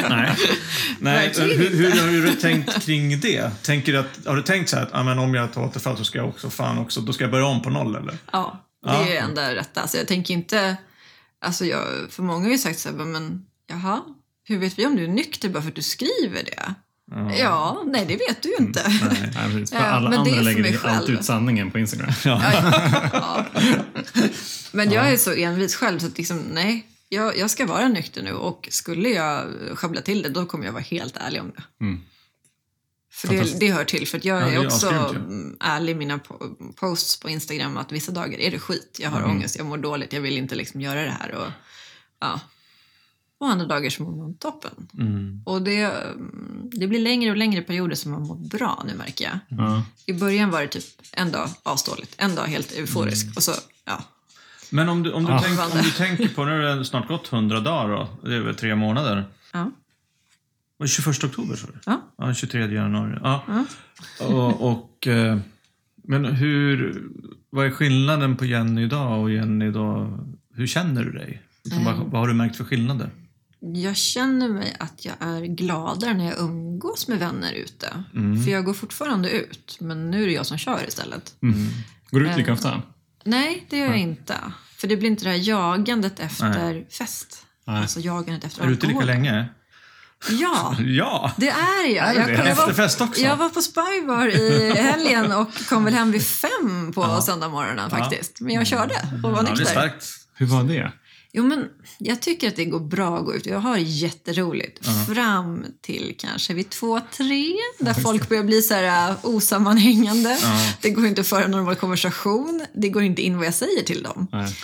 [0.10, 0.36] Nej.
[1.00, 1.34] Nej.
[1.38, 3.52] Hur, hur, har du tänkt kring det?
[3.64, 5.98] Tänker du att, har du tänkt så här att ah, men om jag tar återfall
[5.98, 8.18] så ska jag också fan också, då ska jag börja om på noll eller?
[8.32, 9.06] Ja, det Ja.
[9.06, 9.82] är ju enda rätta.
[9.82, 10.78] Alltså jag tänker inte...
[11.42, 14.02] Alltså jag, för många har ju sagt så här, men jaha,
[14.44, 16.74] hur vet vi om du är nykter bara för att du skriver det?
[17.40, 18.84] Ja, nej det vet du ju inte.
[18.88, 19.32] Nej.
[19.36, 19.70] Nej, precis.
[19.70, 22.12] För Ja, alla men andra lägger alltid ut sanningen på Instagram.
[22.26, 22.42] Ja.
[24.72, 28.24] Men jag är så envis själv så att liksom, nej, jag, jag ska vara nykter
[28.24, 31.86] nu och skulle jag sjabbla till det då kommer jag vara helt ärlig om det.
[31.86, 32.02] Mm.
[33.12, 35.10] För det, det hör till, för jag Ja, är också ja.
[35.10, 38.98] mm, ärlig i mina po- posts på Instagram att vissa dagar är det skit.
[39.02, 39.32] Jag har Mm.
[39.32, 41.32] ångest, jag mår dåligt, jag vill inte liksom göra det här.
[41.36, 41.48] Och,
[42.22, 42.40] ja.
[43.40, 44.88] Och andra dagar så mår man toppen.
[45.00, 45.42] Mm.
[45.46, 49.26] Och det, mm, det blir längre och längre perioder som man mår bra nu märker
[49.26, 49.60] jag.
[49.60, 49.84] Ja.
[50.06, 53.34] I början var det typ en dag asdåligt, en dag helt euforisk Mm.
[53.36, 53.52] och så,
[53.86, 54.04] ja.
[54.70, 55.40] Men om du, om, du Ja.
[55.44, 58.40] tänk, om du tänker på, nu har det snart gått 100 dagar då, det är
[58.42, 59.26] väl tre månader.
[59.54, 59.72] ja.
[60.80, 61.74] Var det 21 oktober sa du?
[61.86, 62.02] ja.
[62.18, 63.20] Ja, 23 januari.
[63.24, 63.44] Ja.
[63.48, 63.66] Ja.
[64.26, 65.38] Och, och, eh,
[66.04, 67.02] men hur,
[67.50, 70.20] vad är skillnaden på Jenny idag och Jenny idag?
[70.56, 71.42] Hur känner du dig?
[71.64, 72.10] Liksom, vad, Mm.
[72.10, 73.10] vad har du märkt för skillnader?
[73.60, 78.04] Jag känner mig att jag är gladare när jag umgås med vänner ute.
[78.16, 78.44] Mm.
[78.44, 81.36] För jag går fortfarande ut, men nu är det jag som kör istället.
[81.44, 81.68] Mm.
[82.12, 82.82] Går du ut lika Eh, ofta?
[83.24, 84.36] Nej, det gör jag inte.
[84.78, 86.88] För det blir inte det här jagandet efter Nej.
[86.92, 87.46] fest.
[87.68, 87.82] Nej.
[87.82, 89.06] Alltså jagandet efter Är du ute lika alkohol.
[89.16, 89.46] länge?
[90.30, 91.32] Ja, Ja!
[91.38, 92.08] det är jag.
[92.10, 92.50] Är det jag, det?
[92.52, 93.22] Efterfest också?
[93.22, 98.42] jag var på Spybar i helgen och kom väl hem vid fem på söndagsmorgonen faktiskt.
[98.42, 98.94] Men jag körde
[99.24, 99.66] och var Ja, det är nykter.
[99.66, 100.06] starkt.
[100.34, 100.92] Hur var det?
[101.34, 103.46] Jo, men jag tycker att det går bra att gå ut.
[103.46, 109.12] Jag har jätteroligt fram till kanske vid två, tre, där folk börjar bli så här
[109.12, 110.38] uh, osammanhängande.
[110.82, 112.66] Det går inte att föra en normal konversation.
[112.76, 114.28] Det går inte in vad jag säger till dem.
[114.32, 114.56] Nej.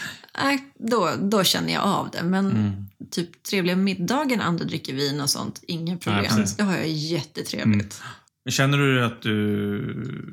[0.43, 2.23] Nej, då, då känner jag av det.
[2.23, 2.75] Men
[3.11, 6.25] typ trevliga middagar när andra dricker vin och sånt, inga problem.
[6.25, 6.55] precis.
[6.57, 8.01] det har jag jättetrevligt.
[8.45, 10.29] Men Känner du att du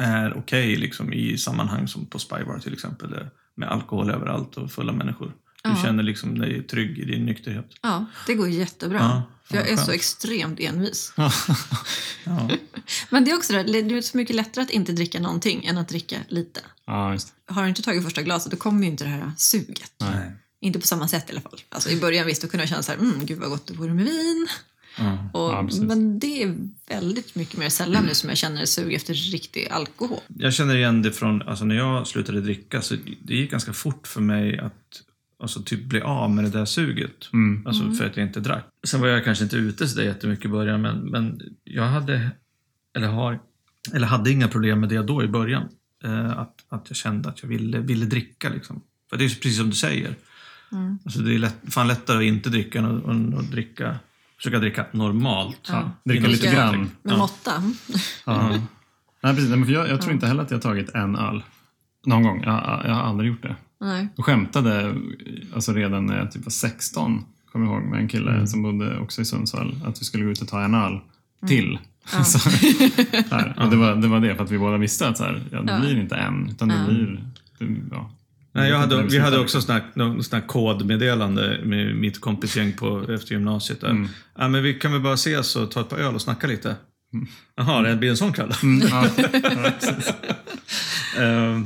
[0.00, 3.10] är okej liksom, i sammanhang som på Spybar till exempel?
[3.10, 5.32] där- Med alkohol överallt och fulla människor.
[5.64, 5.76] Du Ja.
[5.82, 7.66] känner liksom dig trygg i din nykterhet?
[7.82, 8.98] Ja, det går jättebra.
[8.98, 11.12] Ja, för jag ja, är så extremt envis.
[12.24, 12.50] Ja.
[13.10, 15.78] Men det är också det, det är så mycket lättare att inte dricka någonting än
[15.78, 16.60] att dricka lite.
[16.86, 17.54] Ja, just det.
[17.54, 19.92] Har du inte tagit första glaset då kommer ju inte det här suget.
[20.00, 20.32] Nej.
[20.60, 21.60] Inte på samma sätt i alla fall.
[21.68, 23.74] Alltså, I början visst, då kunde jag känna så här, mm, gud vad gott det
[23.74, 24.46] vore med vin.
[24.98, 25.30] Ja.
[25.32, 26.56] Och, Ja, men det är
[26.88, 30.20] väldigt mycket mer sällan nu som jag känner sug efter riktig alkohol.
[30.38, 32.82] Jag känner igen det från alltså när jag slutade dricka.
[32.82, 35.02] Så det gick ganska fort för mig att
[35.44, 37.32] alltså, typ bli av med det där suget.
[37.32, 37.66] Mm.
[37.66, 38.64] Alltså för att jag inte drack.
[38.86, 42.30] Sen var jag kanske inte ute så där jättemycket i början men, men jag hade,
[42.96, 43.40] eller har,
[43.92, 45.68] eller hade inga problem med det då i början.
[46.04, 48.82] Eh, att, att jag kände att jag ville, ville dricka liksom.
[49.10, 50.14] För det är precis som du säger.
[50.72, 50.98] Mm.
[51.04, 53.96] Alltså, det är lätt, fan lättare att inte dricka än att, än att dricka,
[54.36, 55.68] försöka dricka normalt.
[55.68, 55.90] Ja.
[56.04, 56.78] Dricka lite grann.
[56.78, 57.16] Med Ja.
[57.16, 57.52] måtta.
[58.26, 58.48] Ja.
[59.22, 59.50] Nej, precis.
[59.50, 61.42] Nej, men för jag, jag tror inte heller att jag har tagit en öl.
[62.06, 62.42] Någon gång.
[62.44, 63.56] Jag, jag har aldrig gjort det.
[63.84, 64.08] Nej.
[64.16, 64.94] Jag skämtade
[65.54, 68.98] alltså redan när jag typ var 16, kommer jag ihåg, med en kille som bodde
[68.98, 70.98] också i Sundsvall, att vi skulle gå ut och ta en öl
[71.48, 71.78] till.
[72.24, 72.38] Så,
[73.30, 73.54] här.
[73.64, 75.62] Och det, var, det var det, för att vi båda visste att så här, ja,
[75.62, 75.80] det Ja.
[75.80, 76.86] blir inte en, utan det Ja.
[76.86, 77.24] blir...
[77.58, 78.10] Det, ja.
[78.52, 82.72] Nej, jag hade, vi hade också sån här, någon sån här kodmeddelande med mitt kompisgäng
[82.72, 83.80] på, efter gymnasiet.
[83.80, 83.90] Där.
[83.90, 84.08] Mm.
[84.38, 86.76] Ja, men vi kan väl bara ses och ta ett par öl och snacka lite.
[87.56, 88.52] Jaha, det blir en sån kväll?
[88.62, 89.06] Mm, ja.
[91.16, 91.62] Ja,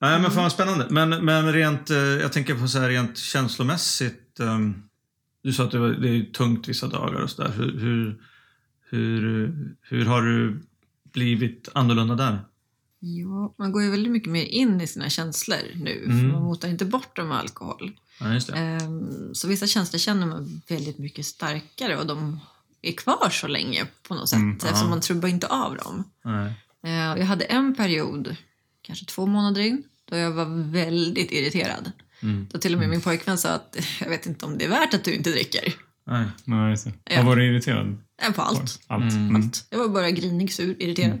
[0.00, 0.86] nej, men fan vad spännande.
[0.90, 4.40] Men, men rent, eh, jag tänker på så här rent känslomässigt.
[4.40, 4.82] ehm,
[5.42, 7.52] du sa att det, var, det är tungt vissa dagar och sådär.
[7.56, 8.20] Hur, hur,
[8.90, 10.62] hur, hur har du
[11.12, 12.38] blivit annorlunda där?
[13.00, 16.02] Ja, man går ju väldigt mycket mer in i sina känslor nu.
[16.04, 16.28] För Mm.
[16.32, 17.92] man motar inte bort dem med alkohol.
[18.20, 18.54] Ja.
[18.54, 22.40] Ehm, Så vissa känslor känner man väldigt mycket starkare och de
[22.82, 24.36] är kvar så länge på något sätt.
[24.38, 26.04] Mm, eftersom man trubbar inte av dem.
[26.24, 26.52] Nej.
[26.84, 28.36] Eh, Jag hade en period,
[28.86, 31.92] kanske två månader in, då jag var väldigt irriterad.
[32.22, 32.46] Mm.
[32.50, 34.94] Då till och med min pojkvän sa att jag vet inte om det är värt
[34.94, 35.74] att du inte dricker.
[36.06, 36.24] Nej.
[37.04, 37.16] Ja.
[37.16, 38.80] Vad var du irriterad Eh, På allt.
[38.88, 38.94] på?
[38.94, 39.12] Allt.
[39.12, 39.36] Mm.
[39.36, 39.66] allt.
[39.70, 41.18] Jag var bara grinig, sur, irriterad.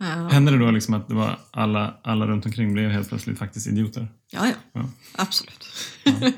[0.00, 3.38] Ja, Hände det då liksom att det var alla, alla runt omkring blev helt plötsligt
[3.38, 4.08] faktiskt idioter?
[4.30, 4.52] ja, ja.
[4.72, 4.88] Ja.
[5.16, 5.66] absolut.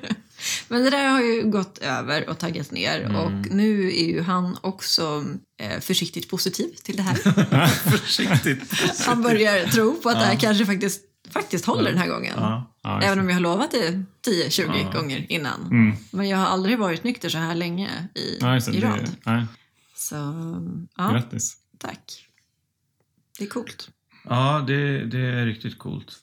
[0.68, 3.16] Men det där har ju gått över och taggats ner Mm.
[3.16, 5.24] och nu är ju han också
[5.62, 7.14] eh, försiktigt positiv till det här.
[7.66, 8.74] Försiktigt.
[9.06, 12.34] Han börjar tro på att det här kanske faktiskt, faktiskt håller den här gången.
[12.36, 12.74] Ja.
[12.82, 15.60] Ja, Även om jag har lovat det 10-20 gånger innan.
[15.70, 15.96] Mm.
[16.12, 19.10] Men jag har aldrig varit nykter så här länge i, Ja, i rad.
[19.24, 19.46] det
[19.96, 20.14] Så
[20.96, 21.56] ja, grattis.
[21.78, 22.26] tack.
[23.40, 23.90] Det är coolt.
[24.24, 26.18] Ja, det, det är riktigt coolt.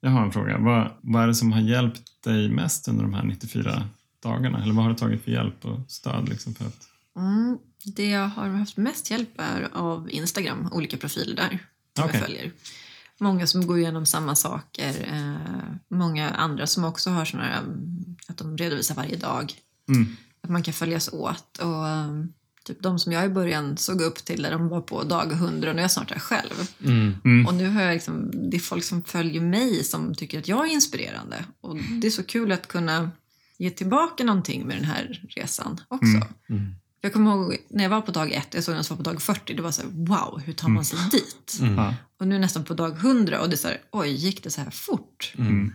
[0.00, 0.58] Jag har en fråga.
[0.58, 3.88] Vad, vad är det som har hjälpt dig mest under de här 94
[4.22, 4.62] dagarna?
[4.62, 6.28] Eller vad har du tagit för hjälp och stöd?
[6.28, 6.88] Liksom för att...
[7.16, 11.58] Mm, det jag har haft mest hjälp är av Instagram, olika profiler där
[11.96, 12.18] som Okej.
[12.18, 12.52] jag följer.
[13.18, 15.08] Många som går igenom samma saker.
[15.12, 19.52] Eh, många andra som också har såna här, mm, att de redovisar varje dag.
[19.88, 20.16] Mm.
[20.40, 21.58] Att man kan följas åt.
[21.58, 22.24] Och, eh,
[22.68, 25.70] typ de som jag i början såg upp till, där de var på dag 100
[25.70, 26.68] och nu är jag snart där själv.
[26.84, 27.14] Mm.
[27.24, 27.46] Mm.
[27.46, 30.68] Och nu har jag liksom, det är folk som följer mig som tycker att jag
[30.68, 31.44] är inspirerande.
[31.60, 33.10] Och det är så kul att kunna
[33.58, 36.06] ge tillbaka någonting med den här resan också.
[36.06, 36.28] Mm.
[36.50, 36.74] Mm.
[37.00, 39.10] Jag kommer ihåg när jag var på dag ett, jag såg någon som var på
[39.10, 41.58] dag 40, det var så här, wow, hur tar man sig dit?
[41.60, 41.94] Mm.
[42.20, 44.60] Och nu nästan på dag 100 och det är så här, oj, gick det så
[44.60, 45.34] här fort?
[45.38, 45.72] Mm.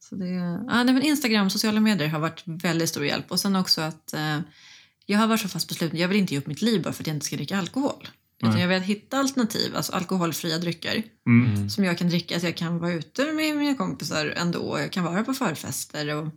[0.00, 3.30] Så det, ja, nej, men Instagram, sociala medier har varit väldigt stor hjälp.
[3.30, 4.38] Och sen också att eh,
[5.06, 7.02] jag har varit så fast besluten, jag vill inte ge upp mitt liv bara för
[7.02, 8.08] att jag inte ska dricka alkohol.
[8.38, 8.60] Utan Nej.
[8.60, 11.70] jag vill hitta alternativ, alltså alkoholfria drycker Mm.
[11.70, 12.40] som jag kan dricka.
[12.40, 14.58] Så jag kan vara ute med mina kompisar ändå.
[14.60, 16.14] och Jag kan vara på förfester.
[16.14, 16.28] Och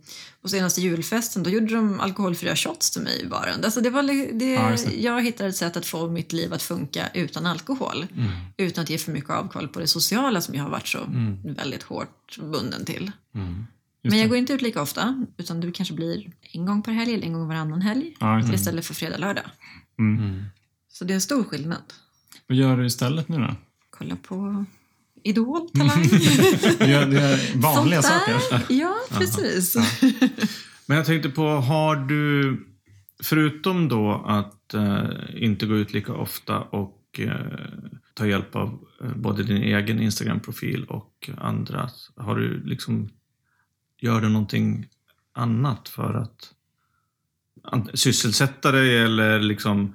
[0.42, 3.64] på senaste julfesten då gjorde de alkoholfria shots till mig i baren.
[3.64, 4.02] Alltså det var,
[4.38, 4.96] det, Ja, det.
[4.96, 8.06] jag hittade ett sätt att få mitt liv att funka utan alkohol.
[8.16, 8.28] Mm.
[8.56, 10.98] Utan att ge för mycket avkall på det sociala som jag har varit så
[11.44, 13.10] väldigt hårt bunden till.
[13.34, 13.66] Mm.
[14.02, 14.28] Just Men jag det.
[14.28, 15.26] går inte ut lika ofta.
[15.36, 18.16] Utan det kanske blir en gång per helg eller en gång varannan helg.
[18.20, 18.54] Ja, det.
[18.54, 19.44] Istället för fredag, lördag.
[19.98, 20.22] Mm.
[20.24, 20.44] Mm.
[20.88, 21.82] Så det är en stor skillnad.
[22.46, 23.54] Vad gör du istället nu då?
[23.90, 24.64] Kolla på
[25.24, 26.02] Idol, Talang.
[26.78, 28.74] Du gör, du gör vanliga Sånt saker?
[28.74, 29.76] Ja, precis.
[30.86, 32.56] Men jag tänkte på, har du...
[33.22, 37.34] förutom då att eh, inte gå ut lika ofta och eh,
[38.14, 43.10] ta hjälp av eh, både din egen Instagram-profil och andras, har du liksom,
[44.00, 44.86] gör du någonting
[45.32, 46.54] annat för att
[47.94, 49.94] sysselsätta dig eller liksom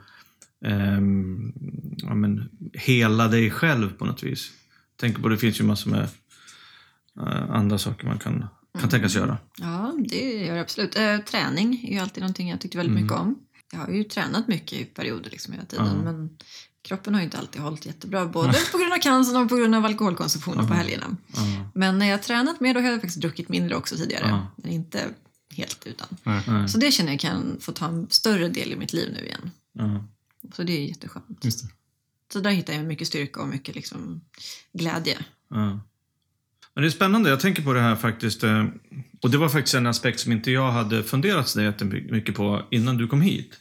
[0.66, 1.54] ehm,
[1.98, 4.52] ja, men, hela dig själv på något vis?
[4.96, 6.08] Tänker på, det finns ju massor med
[7.20, 8.46] eh, andra saker man kan,
[8.80, 9.38] kan tänkas göra.
[9.58, 10.96] Ja, det gör jag absolut.
[10.96, 13.40] Eh, träning är ju alltid någonting jag tyckte väldigt mycket om.
[13.72, 16.04] Jag har ju tränat mycket i perioder liksom hela tiden Ja.
[16.04, 16.38] men
[16.86, 19.76] kroppen har ju inte alltid hållit jättebra både på grund av cancern och på grund
[19.76, 21.18] av alkoholkonsumtionen på helgerna.
[21.36, 21.42] Ja.
[21.74, 24.28] Men när jag har tränat mer då har jag faktiskt druckit mindre också tidigare.
[24.28, 24.48] Ja.
[24.56, 25.04] Men inte
[25.58, 26.08] helt utan.
[26.24, 26.70] Nej.
[26.70, 29.52] Så det känner jag kan få ta en större del i mitt liv nu igen.
[30.56, 31.40] Så det är jätteskönt.
[31.42, 31.68] Just det.
[32.34, 34.22] Så där hittar jag mycket styrka och mycket liksom
[34.74, 35.18] glädje.
[35.50, 38.44] Men det är spännande, jag tänker på det här faktiskt.
[38.44, 38.66] eh,
[39.22, 42.98] Och det var faktiskt en aspekt som inte jag hade funderat så jättemycket på innan
[42.98, 43.60] du kom hit.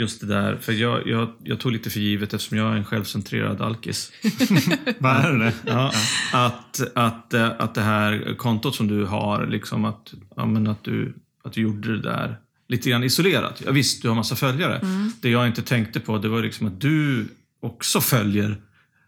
[0.00, 2.84] Just det där, för jag, jag, jag tog lite för givet eftersom jag är en
[2.84, 4.12] självcentrerad alkis.
[4.98, 5.52] Vad är det?
[5.66, 5.92] Ja,
[6.32, 10.84] att, att, eh, att det här kontot som du har, liksom att, ja, men att,
[10.84, 12.36] du, att du gjorde det där
[12.68, 13.62] lite grann isolerat.
[13.66, 14.80] Ja, visst, du har massa följare.
[15.20, 17.28] Det jag inte tänkte på det var liksom att du
[17.62, 18.56] också följer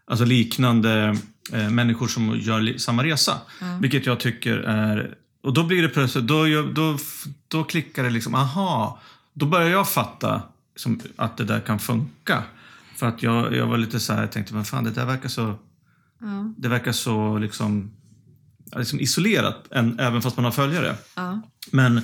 [0.05, 1.17] alltså liknande
[1.53, 3.37] eh, människor som gör li- samma resa.
[3.81, 5.15] Vilket jag tycker är...
[5.43, 6.43] Och då blir det plötsligt, då,
[6.75, 6.97] då,
[7.47, 8.99] då klickar det liksom, aha,
[9.33, 10.41] då börjar jag fatta
[10.85, 12.43] liksom, att det där kan funka.
[12.95, 15.29] För att jag, jag var lite så här, jag tänkte, men fan det där verkar
[15.29, 15.55] så
[16.23, 16.53] Ja.
[16.57, 17.91] det verkar så liksom,
[18.75, 20.95] liksom isolerat, än, även fast man har följare.
[21.15, 21.41] Ja.
[21.71, 22.01] Men,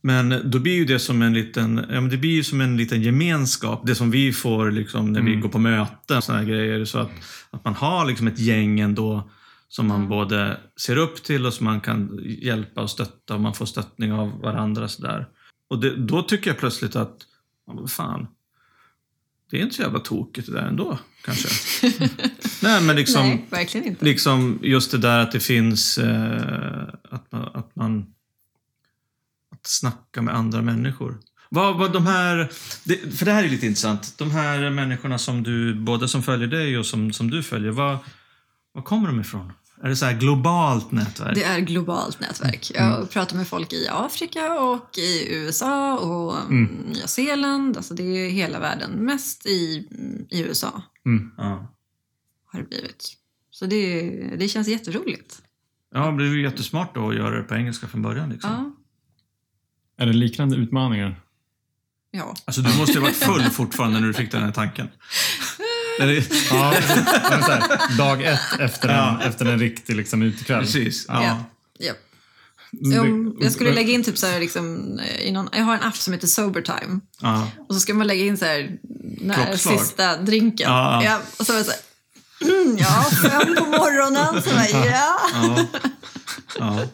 [0.00, 2.76] men då blir ju det som en liten, ja, men det blir ju som en
[2.76, 3.86] liten gemenskap.
[3.86, 6.84] Det som vi får liksom, när vi går på möten och såna här grejer.
[6.84, 7.10] Så att,
[7.50, 9.30] att man har liksom ett gäng ändå
[9.68, 13.54] som man både ser upp till och som man kan hjälpa och stötta och man
[13.54, 14.88] får stöttning av varandra.
[14.88, 15.26] Så där.
[15.70, 17.16] Och det, då tycker jag plötsligt att,
[17.76, 18.26] ja, fan,
[19.50, 21.48] det är inte så jävla tokigt det där ändå, kanske.
[22.62, 23.28] Nej, men liksom...
[23.28, 24.04] Nej, verkligen inte.
[24.04, 28.06] Liksom just det där att det finns eh, att, man, att man
[29.52, 31.18] att snacka med andra människor.
[31.48, 32.52] Vad, vad de här,
[32.84, 34.18] det, för det här är lite intressant.
[34.18, 37.98] De här människorna som du, både som följer dig och som, som du följer, vad,
[38.72, 39.52] vad kommer de ifrån?
[39.82, 41.34] Är det så här globalt nätverk?
[41.34, 42.70] Det är ett globalt nätverk.
[42.74, 46.64] Jag pratar med folk i Afrika och i USA och mm.
[46.92, 47.76] Nya Zeeland.
[47.76, 48.90] Alltså det är hela världen.
[48.90, 49.88] Mest i,
[50.30, 50.82] i USA
[51.36, 51.74] Ja.
[52.46, 53.12] har det blivit.
[53.50, 55.42] Så det, det känns jätteroligt.
[55.94, 58.30] ja, det blir ju jättesmart då att göra det på engelska från början.
[58.30, 58.50] Liksom.
[58.50, 60.04] Ja.
[60.04, 61.20] Är det liknande utmaningar?
[62.10, 62.34] ja.
[62.44, 64.88] Alltså du måste ju ha varit full fortfarande när du fick den här tanken.
[65.98, 66.74] Ja,
[67.30, 69.22] men så här, dag ett efter en, Ja.
[69.22, 70.60] efter en riktig liksom, utekväll.
[70.60, 71.04] precis.
[71.08, 71.24] Ja.
[71.24, 71.44] Ja.
[71.78, 71.92] ja.
[72.70, 75.96] Jag, jag skulle lägga in typ så här liksom, i någon, jag har en app
[75.96, 77.00] som heter Sobertime.
[77.20, 77.50] Ja.
[77.68, 78.78] Och så ska man lägga in så här,
[79.20, 80.70] när sista drinken.
[80.70, 81.18] Ja, ja.
[81.38, 81.80] och så var det så här,
[82.64, 84.42] mm, ja, fem på morgonen.
[84.42, 85.18] Så bara, ja.
[85.34, 85.66] Ja.
[86.58, 86.86] Ja.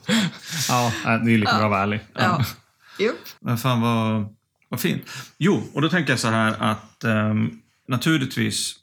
[0.69, 2.01] Ja, det är ju lika bra att vara ärlig.
[2.15, 2.45] ja.
[2.99, 3.13] Jo.
[3.41, 4.35] Men fan vad,
[4.69, 5.03] vad fint.
[5.39, 7.51] Jo, och då tänker jag så här att ehm,
[7.89, 8.75] naturligtvis,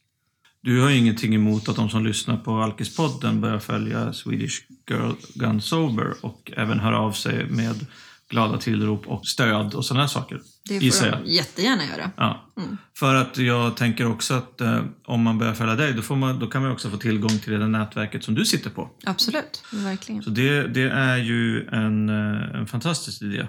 [0.65, 5.11] du har ju ingenting emot att de som lyssnar på Alkispodden börjar följa Swedish Girl
[5.35, 7.85] Gun Sober och även hör av sig med
[8.31, 10.41] glada tillrop och stöd och sådana här saker.
[10.69, 11.23] Det får jag.
[11.23, 12.11] de jättegärna göra.
[12.17, 12.51] Ja.
[12.99, 16.39] För att jag tänker också att eh, om man börjar följa dig, då, får man,
[16.39, 18.89] då kan man också få tillgång till det där nätverket som du sitter på.
[19.05, 20.23] Absolut, verkligen.
[20.23, 23.47] Så det, det är ju en, eh, en fantastisk idé.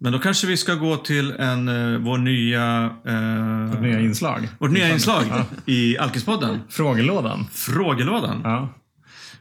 [0.00, 4.48] Men då kanske vi ska gå till en, eh, vår nya, eh, Vårt nya inslag.
[4.58, 5.24] vårt nya inslag
[5.66, 6.60] i Alkispodden.
[6.68, 7.46] Frågelådan.
[7.52, 8.40] Frågelådan.
[8.44, 8.74] Ja.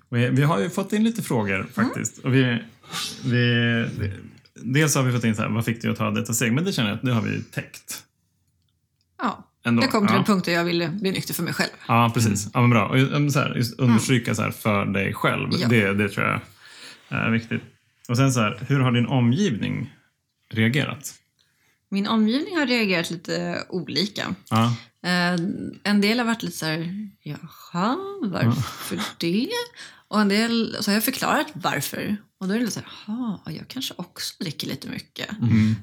[0.09, 2.17] Vi, vi har ju fått in lite frågor faktiskt.
[2.17, 2.63] Och vi,
[3.23, 4.13] vi, vi,
[4.63, 6.53] dels har vi fått in så här, vad fick dig att ta detta steg?
[6.53, 8.03] Men det känner jag att det har vi täckt.
[9.21, 9.43] Ja.
[9.65, 9.83] Ändå.
[9.83, 10.19] Jag kom till ja.
[10.19, 11.69] en punkt där jag ville bli nykter för mig själv.
[11.87, 12.49] Ja, precis.
[12.53, 12.87] Ja, men bra.
[12.87, 15.49] Och, så här, just understryka så här, för dig själv.
[15.51, 15.67] Ja.
[15.67, 16.41] Det, det tror jag
[17.09, 17.61] är viktigt.
[18.09, 19.93] Och sen så här, hur har din omgivning
[20.53, 21.13] reagerat?
[21.89, 24.35] Min omgivning har reagerat lite olika.
[24.49, 24.75] Ja.
[25.03, 25.39] Eh,
[25.83, 29.49] en del har varit lite så här, jaha, varför det?
[30.09, 32.17] Och en del, så har jag förklarat varför.
[32.39, 35.27] Och då är det lite så här, jaha, jag kanske också dricker lite mycket.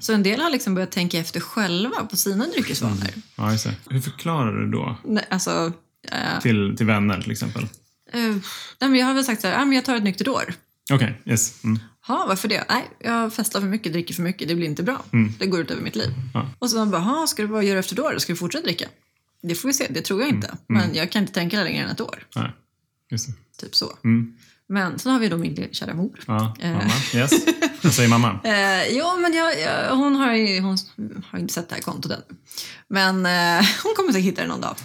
[0.01, 3.09] Så en del har liksom börjat tänka efter själva på sina dryckesvanor.
[3.35, 3.75] ja, just det.
[3.89, 4.97] Hur förklarar du då?
[5.05, 5.71] Nej, Alltså,
[6.11, 7.63] eh, Till, till vänner till exempel?
[8.11, 8.19] eh,
[8.79, 10.53] nej, men jag har väl sagt så här, ah, men jag tar ett nyktert år.
[10.93, 11.63] Okej, yes.
[11.63, 11.79] Mm.
[12.07, 12.65] Ja, varför det?
[12.69, 15.03] Nej, jag festar för mycket, dricker för mycket, det blir inte bra.
[15.39, 16.09] Det går ut över mitt liv.
[16.33, 16.49] Ja.
[16.59, 18.19] Och så bara, "Ha, ska du bara göra efter då?
[18.19, 18.85] Ska du fortsätta dricka?
[19.41, 20.57] Det får vi se, det tror jag inte.
[20.67, 22.27] Men jag kan inte tänka längre än ett år.
[22.35, 22.51] Nej.
[23.57, 23.97] Typ så.
[24.03, 24.33] Mm.
[24.67, 26.19] Men sen har vi då min kära mor.
[26.27, 26.71] Ja, Eh.
[26.71, 26.93] mamma.
[27.15, 27.31] Yes.
[27.81, 28.39] Vad säger mamma?
[28.43, 30.77] Eh, jo, men jag, jag, hon, har ju, hon
[31.31, 32.21] har inte sett det här kontot än.
[32.87, 34.75] Men eh, hon kommer säkert hitta det någon dag.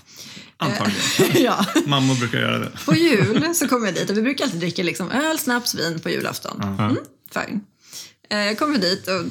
[0.57, 1.03] Antagligen.
[1.45, 1.67] ja.
[1.87, 2.71] Mamma brukar göra det.
[2.85, 6.01] På jul så kommer jag dit och vi brukar alltid dricka liksom öl, snaps, vin
[6.01, 6.57] på julafton.
[6.79, 6.85] Ja.
[6.85, 6.97] Mm,
[7.33, 7.61] fine.
[8.31, 9.25] Eh, jag kommer dit och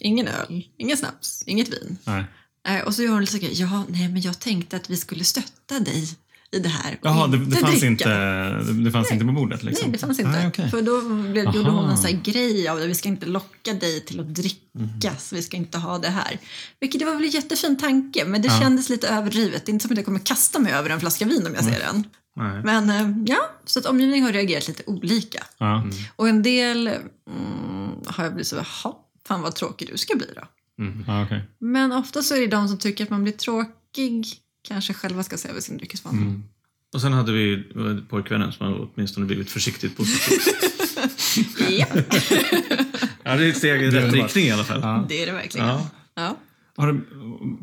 [0.00, 1.98] ingen öl, ingen snaps, inget vin.
[2.04, 2.24] Nej.
[2.68, 5.24] Eh, och så gör hon lite så ja, nej, men jag tänkte att vi skulle
[5.24, 6.08] stötta dig
[6.54, 6.98] i det här.
[7.02, 9.62] Jaha, det, det inte fanns, inte, det, det fanns inte på bordet?
[9.62, 9.90] Liksom.
[9.90, 10.30] Nej, det fanns inte.
[10.30, 10.70] Nej, okej.
[10.70, 11.00] För då
[11.32, 12.86] blev, gjorde hon en sån här grej av det.
[12.86, 15.00] Vi ska inte locka dig till att dricka, Mhm.
[15.18, 16.38] så vi ska inte ha det här.
[16.80, 18.60] Vilket det var väl en jättefin tanke, men det Ja.
[18.60, 19.66] kändes lite överdrivet.
[19.66, 21.64] Det är inte som att jag kommer kasta mig över en flaska vin om jag
[21.64, 22.04] ser den.
[22.36, 22.62] Nej.
[22.64, 25.44] Men eh, ja, så att omgivningen har reagerat lite olika.
[25.58, 25.84] Ja.
[26.16, 27.00] Och en del mm,
[28.06, 28.94] har jag blivit så, jaha,
[29.28, 30.42] fan vad tråkig du ska bli då.
[31.06, 31.44] Ja, okej.
[31.60, 34.26] Men ofta så är det de som tycker att man blir tråkig
[34.68, 36.18] kanske själva ska se över sin dryckesvana.
[36.18, 36.44] Mm.
[36.94, 37.64] Och sen hade vi
[38.08, 40.38] pojkvännen som har åtminstone blivit försiktigt positiv.
[41.68, 41.86] Ja,
[43.22, 44.80] ja, det är ett steg i Det är rätt riktning i alla fall.
[44.82, 45.04] Ja.
[45.08, 45.66] det är det verkligen.
[45.66, 45.88] Ja.
[46.14, 46.36] Ja.
[46.76, 47.00] Har du,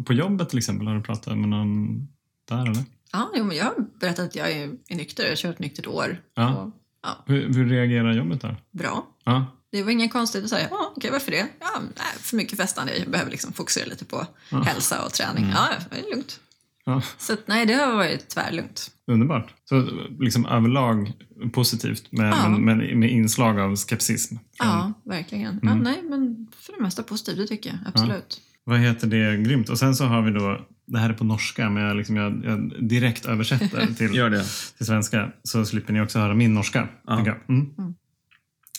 [0.04, 2.08] på jobbet till exempel, har du pratat med någon
[2.50, 2.84] där eller?
[3.12, 5.24] Ja, jo, men jag har berättat att jag är, är nykter.
[5.24, 6.22] Jag har kört nyktert år.
[6.36, 6.56] Ja.
[6.56, 6.72] Och,
[7.04, 8.58] ja, Hur, hur reagerar jobbet där?
[8.72, 9.08] bra.
[9.24, 9.46] Ja.
[9.72, 11.48] Det var inga konstigt att säga, ja, okej, varför det?
[11.60, 12.98] Ja, nej, för mycket festande.
[12.98, 14.28] Jag behöver liksom fokusera lite på
[14.66, 15.50] hälsa och träning.
[15.56, 16.40] Ja, det är lugnt.
[16.86, 17.02] Ja.
[17.18, 18.92] Så nej, det har varit tvärlugnt.
[19.12, 19.54] Underbart.
[19.66, 19.88] Så
[20.20, 21.14] liksom överlag
[21.54, 22.50] positivt men, Ja.
[22.50, 24.36] men, men med inslag av skepsism.
[24.60, 25.60] Ja, verkligen.
[25.64, 27.80] Ja, nej, men för det mesta positivt, det tycker jag.
[27.86, 28.42] Absolut.
[28.64, 29.38] Vad heter det?
[29.38, 29.70] Grymt.
[29.70, 32.42] Och sen så har vi då, det här är på norska men jag, liksom, jag,
[32.46, 34.44] jag direkt översätter till, Gör det.
[34.78, 36.88] till svenska så slipper ni också höra min norska.
[37.08, 37.28] Jag.
[37.50, 37.66] Mm.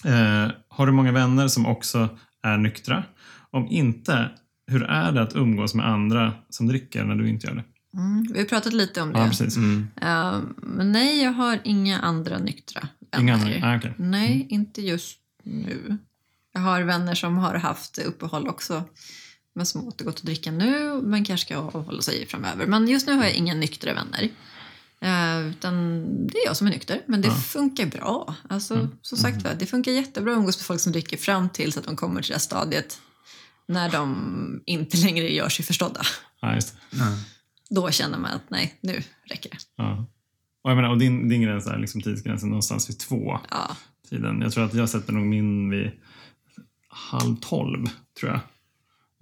[0.05, 2.09] Eh, har du många vänner som också
[2.43, 3.05] är nyktra?
[3.51, 4.31] Om inte,
[4.67, 7.65] hur är det att umgås med andra som dricker när du inte gör det?
[7.97, 9.19] Mm, vi har pratat lite om det.
[9.19, 9.57] Ja, precis.
[9.57, 9.89] Mm.
[10.03, 13.23] Eh, men nej, jag har inga andra nyktra vänner.
[13.23, 13.69] Inga andra?
[13.73, 13.95] Ah, okej.
[13.99, 15.99] Nej, inte just nu.
[16.53, 18.85] Jag har vänner som har haft uppehåll också.
[19.55, 22.67] Men som återgått att dricka nu, men kanske ska avhålla sig framöver.
[22.67, 24.29] Men just nu har jag inga nyktra vänner.
[25.01, 27.35] Eh, utan det är jag som är nykter, men det Ja.
[27.35, 28.35] funkar bra.
[28.49, 31.73] Alltså, Som sagt var, det funkar jättebra att umgås med folk som dricker fram till
[31.73, 33.01] så att de kommer till det här stadiet
[33.69, 36.01] när de inte längre gör sig förstådda.
[36.41, 36.97] Ja, just det.
[36.99, 37.07] Ja.
[37.75, 39.57] Då känner man att nej, nu räcker det.
[39.77, 40.07] Ja.
[40.65, 43.77] Och, jag menar, och din, din gräns är liksom tidsgränsen någonstans vid två Ja,
[44.11, 44.41] tiden.
[44.41, 45.91] Jag tror att jag sätter nog min vid
[46.89, 47.87] halv tolv,
[48.21, 48.41] tror jag.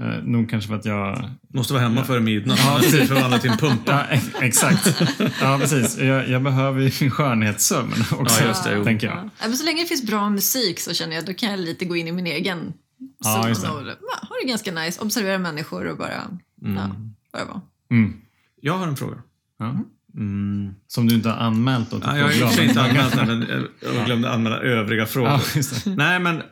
[0.02, 1.30] Eh, nog kanske för att jag...
[1.54, 4.06] Måste vara hemma före midnatt, Ja, annars blir det förvandlat till en pumpa.
[4.10, 5.02] Ja, ex- exakt.
[5.40, 5.98] Ja, precis.
[5.98, 9.16] Jag, jag behöver ju min skönhetssömn också, Ja, just det, tänker jag.
[9.16, 9.30] Ja.
[9.48, 11.96] Men så länge det finns bra musik så känner jag då kan jag lite gå
[11.96, 12.72] in i min egen
[13.18, 13.94] Ja, zon och ja,
[14.28, 15.02] ha det ganska nice.
[15.02, 16.96] Observera människor och bara, ja,
[17.32, 17.60] bara vara.
[17.90, 18.20] Mm.
[18.60, 19.22] Jag har en fråga.
[19.58, 19.84] Ja.
[20.14, 20.74] Mm.
[20.86, 24.06] Som du inte har anmält till Ja, jag har och inte anmält den, men jag
[24.06, 25.30] glömde anmäla övriga frågor.
[25.30, 25.92] Ja.
[25.96, 26.42] Nej, men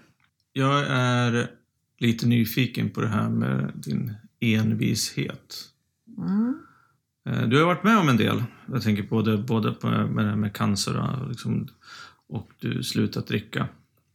[0.53, 1.51] jag är
[1.99, 5.65] lite nyfiken på det här med din envishet.
[6.19, 6.59] Mm.
[7.29, 8.45] Eh, Du har varit med om en del.
[8.73, 11.69] Jag tänker både, både på med, det här med cancer och, liksom,
[12.29, 13.69] och du slutat dricka.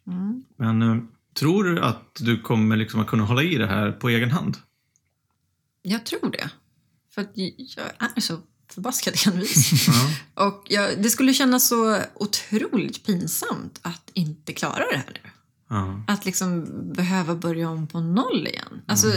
[0.07, 0.43] Mm.
[0.57, 0.97] Men eh,
[1.33, 4.57] tror du att du kommer liksom att kunna hålla i det här på egen hand?
[5.81, 6.49] Jag tror det.
[7.13, 8.39] För att jag är så
[8.69, 9.87] förbaskat envis.
[10.33, 15.29] Och jag, det skulle kännas så otroligt pinsamt att inte klara det här nu.
[16.07, 18.81] Att liksom behöva börja om på noll igen.
[18.85, 19.07] Alltså,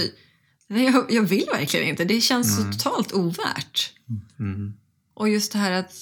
[0.67, 2.05] nej, jag, jag vill verkligen inte.
[2.05, 3.93] Det känns så totalt ovärt.
[4.39, 4.75] Mm.
[5.15, 5.93] Och just det här att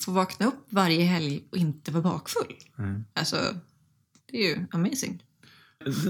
[0.00, 2.54] få vakna upp varje helg och inte vara bakfull.
[2.78, 3.04] Mm.
[3.14, 3.36] Alltså,
[4.30, 5.22] det är ju amazing.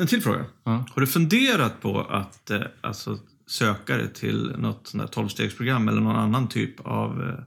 [0.01, 0.47] En till fråga.
[0.65, 6.01] Har du funderat på att eh, alltså, söka dig till något sånt där tolvstegsprogram eller
[6.01, 7.45] någon annan typ av eh,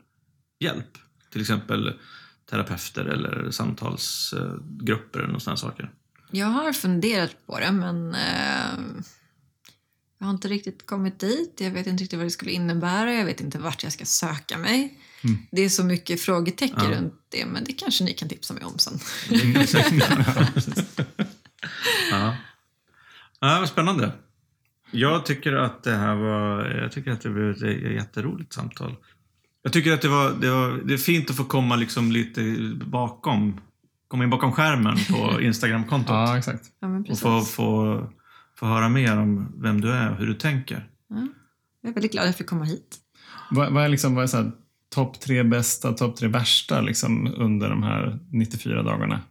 [0.60, 0.98] hjälp?
[1.32, 1.93] Till exempel
[2.50, 5.91] terapeuter eller samtalsgrupper eller sådana saker.
[6.32, 8.80] Jag har funderat på det, men eh,
[10.20, 11.54] jag har inte riktigt kommit dit.
[11.58, 13.14] Jag vet inte riktigt vad det skulle innebära.
[13.14, 15.00] Jag vet inte vart jag ska söka mig.
[15.52, 16.98] Det är så mycket frågetecken Ja.
[16.98, 19.00] runt det, men det kanske ni kan tipsa mig om sen.
[22.12, 22.36] Ja.
[23.39, 24.12] Ja, vad spännande.
[24.91, 28.95] Jag tycker att det här var, jag tycker att det blev ett jätteroligt samtal.
[29.61, 32.41] Jag tycker att det var, det var, det är fint att få komma liksom lite
[32.85, 33.61] bakom,
[34.07, 36.09] komma in bakom skärmen på Instagramkontot.
[36.09, 36.63] ja, exakt.
[36.79, 38.03] Ja, och få, få,
[38.55, 40.89] få höra mer om vem du är och hur du tänker.
[41.81, 42.97] Jag är väldigt glad att jag fick komma hit.
[43.51, 44.51] Vad, vad är, liksom, vad är så här,
[44.95, 49.21] topp tre bästa, topp tre värsta liksom, under de här 94 dagarna?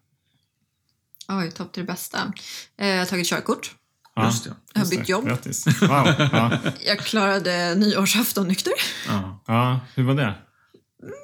[1.28, 2.32] Oj, topp det bästa.
[2.76, 3.74] Eh, jag har tagit körkort.
[4.16, 4.50] Ja, Just det.
[4.74, 4.96] Jag har det.
[4.96, 5.26] bytt jobb.
[5.26, 5.66] Grattis.
[5.80, 6.14] Wow.
[6.32, 6.58] Ja.
[6.86, 8.72] Jag klarade nyårsafton nykter.
[9.08, 9.42] Ja.
[9.46, 10.22] ja, hur var det?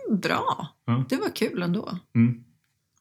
[0.08, 0.68] mm, bra.
[0.86, 1.04] Ja.
[1.08, 1.98] Det var kul ändå.
[2.14, 2.34] Mm.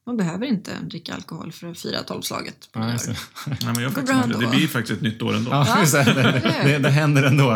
[0.06, 3.16] Man behöver inte dricka alkohol för att fira tolvslaget på Ja, det.
[3.46, 4.38] Nej, men jag bra det ändå.
[4.50, 5.50] blir faktiskt ett nytt år ändå.
[5.50, 7.52] Ja, just det, det, det, det händer ändå.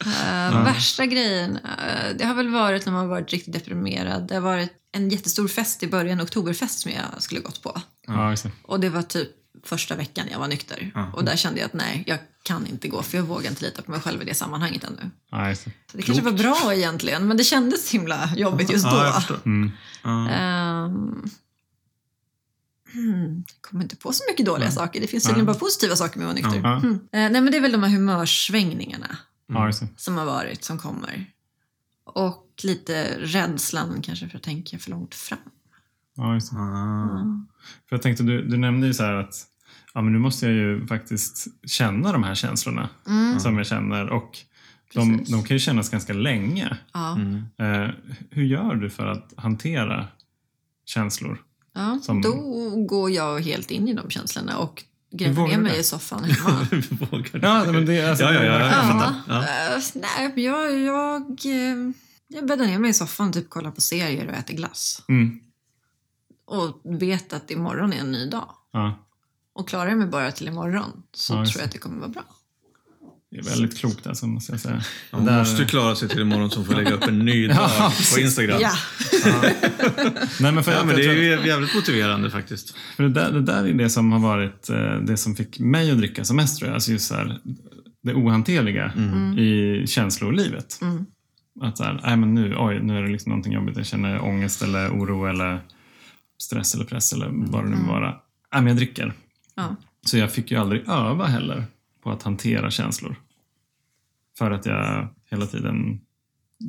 [0.00, 4.28] Eh, Värsta grejen, eh, det har väl varit när man har varit riktigt deprimerad.
[4.28, 7.80] Det har varit en jättestor fest i början, oktoberfest, som jag skulle gått på.
[8.06, 8.50] Ja, det.
[8.62, 9.30] Och det var typ
[9.62, 10.92] första veckan jag var nykter.
[10.94, 11.12] Ja.
[11.12, 13.82] Och där kände jag att nej, jag kan inte gå för jag vågar inte lita
[13.82, 15.10] på mig själv i det sammanhanget ännu.
[15.48, 15.70] Just det.
[15.90, 18.90] Så det kanske var bra egentligen, men det kändes himla jobbigt just då.
[18.90, 19.22] Ja.
[19.44, 19.70] Mm.
[20.02, 20.28] Ja.
[20.30, 21.30] Ehm,
[22.92, 25.00] hmm, kommer inte på så mycket dåliga saker.
[25.00, 26.68] Det finns tydligen bara positiva saker med att vara nykter.
[26.80, 26.92] Hmm.
[26.92, 29.88] Eh, nej, men det är väl de här humörsvängningarna det.
[29.96, 31.26] som har varit, som kommer.
[32.04, 35.38] Och lite rädslan kanske för att tänka för långt fram.
[36.16, 36.58] Ja, just det.
[36.58, 37.40] Ah.
[37.88, 39.34] För jag tänkte, du, du nämnde ju så här att
[39.94, 43.40] ja, men nu måste jag ju faktiskt känna de här känslorna Mm.
[43.40, 44.08] som jag känner.
[44.10, 44.38] Och
[44.94, 45.28] de, Precis.
[45.34, 46.76] de kan ju kännas ganska länge.
[46.92, 47.16] Ja.
[47.16, 47.34] Mm.
[47.58, 47.90] Eh,
[48.30, 50.06] hur gör du för att hantera
[50.86, 51.40] känslor?
[51.74, 52.32] Ja, Som- Då
[52.88, 55.78] går jag helt in i de känslorna och gräver ner mig det?
[55.78, 56.66] i soffan hemma.
[57.42, 59.14] Ja, men det är alltså, Ja, ja, ja, jag Ja, fattar.
[59.28, 59.80] Ja.
[59.94, 61.90] nej, men jag, jag, eh,
[62.28, 65.02] jag bäddar ner mig i soffan, typ kollar på serier och äter glass.
[65.08, 65.40] Mm,
[66.50, 68.48] Och vet att imorgon är en ny dag.
[68.72, 68.98] ja,
[69.54, 72.08] Och klarar jag mig bara till imorgon så Ja, tror jag att det kommer vara
[72.08, 72.22] bra.
[73.30, 74.82] det är väldigt klokt alltså, måste jag säga.
[75.12, 77.46] Man Det där- måste ju klara sig till imorgon som får lägga upp en ny
[77.48, 77.70] dag
[78.14, 78.58] på Instagram.
[78.60, 78.72] Ja,
[80.40, 82.74] Nej, men för, Ja, men det är ju jävligt motiverande faktiskt.
[82.96, 85.90] För det där, det där är det som har varit eh, det som fick mig
[85.90, 86.74] att dricka som mest tror jag.
[86.74, 87.38] Alltså just så här,
[88.02, 88.92] det ohanterliga
[89.38, 90.78] i känslolivet.
[90.82, 91.06] Mm.
[91.62, 93.76] Att så här, nej men nu, oj, nu är det liksom någonting jobbigt.
[93.76, 95.60] Jag känner ångest eller oro eller
[96.40, 98.10] stress eller press eller vad det nu må vara.
[98.52, 99.12] Nej men jag dricker.
[99.54, 99.76] ja.
[100.06, 101.64] Så jag fick ju aldrig öva heller
[102.02, 103.16] på att hantera känslor.
[104.38, 106.00] För att jag hela tiden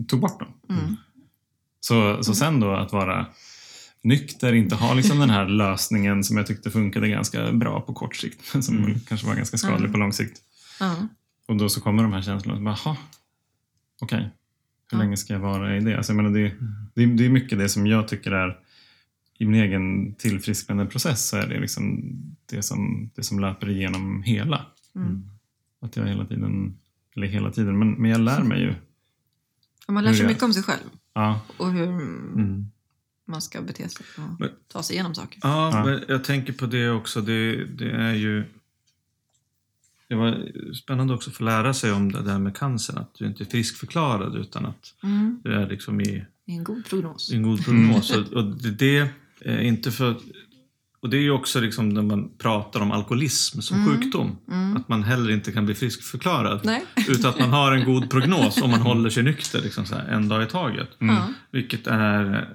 [0.07, 0.53] tog bort dem.
[0.79, 0.95] Mm.
[1.79, 3.25] Så, så sen då att vara
[4.03, 8.15] nykter, inte ha liksom den här lösningen som jag tyckte funkade ganska bra på kort
[8.15, 8.99] sikt, men som Mm.
[8.99, 9.91] kanske var ganska skadlig Mm.
[9.91, 10.41] på lång sikt.
[11.47, 12.97] Och då så kommer de här känslorna, jaha,
[14.01, 14.19] okej,
[14.91, 15.03] hur Ja.
[15.03, 15.97] länge ska jag vara i det?
[15.97, 16.53] Alltså, jag menar, det,
[16.95, 18.59] det, det är mycket det som jag tycker är
[19.41, 22.01] i min egen tillfrisknande process så är det liksom
[22.45, 24.65] det som, det som löper igenom hela.
[24.95, 25.23] Mm.
[25.81, 26.77] Att jag hela tiden,
[27.15, 28.73] eller hela tiden, men, men jag lär mig ju.
[29.87, 30.83] Och man lär sig jag- mycket om sig själv
[31.13, 32.65] Ja, och hur Mm.
[33.27, 35.39] man ska bete sig och Men- ta sig igenom saker.
[35.43, 35.85] Ja, Ja.
[35.85, 37.21] men jag tänker på det också.
[37.21, 38.43] Det, det är ju...
[40.07, 42.97] Det var spännande också att få lära sig om det där med cancern.
[42.97, 45.39] Att du inte är friskförklarad utan att Mm.
[45.43, 47.31] du är liksom i Det är en god prognos.
[47.31, 48.11] i en god prognos.
[48.17, 49.09] Och, och det, det
[49.45, 50.15] är inte för...
[51.01, 54.37] Och det är ju också liksom när man pratar om alkoholism som sjukdom.
[54.77, 56.59] Att man heller inte kan bli friskförklarad.
[56.63, 56.85] Nej.
[57.09, 60.07] Utan att man har en god prognos om man håller sig nykter liksom så här,
[60.07, 60.89] en dag i taget.
[60.99, 61.27] Ja.
[61.51, 62.47] Vilket är...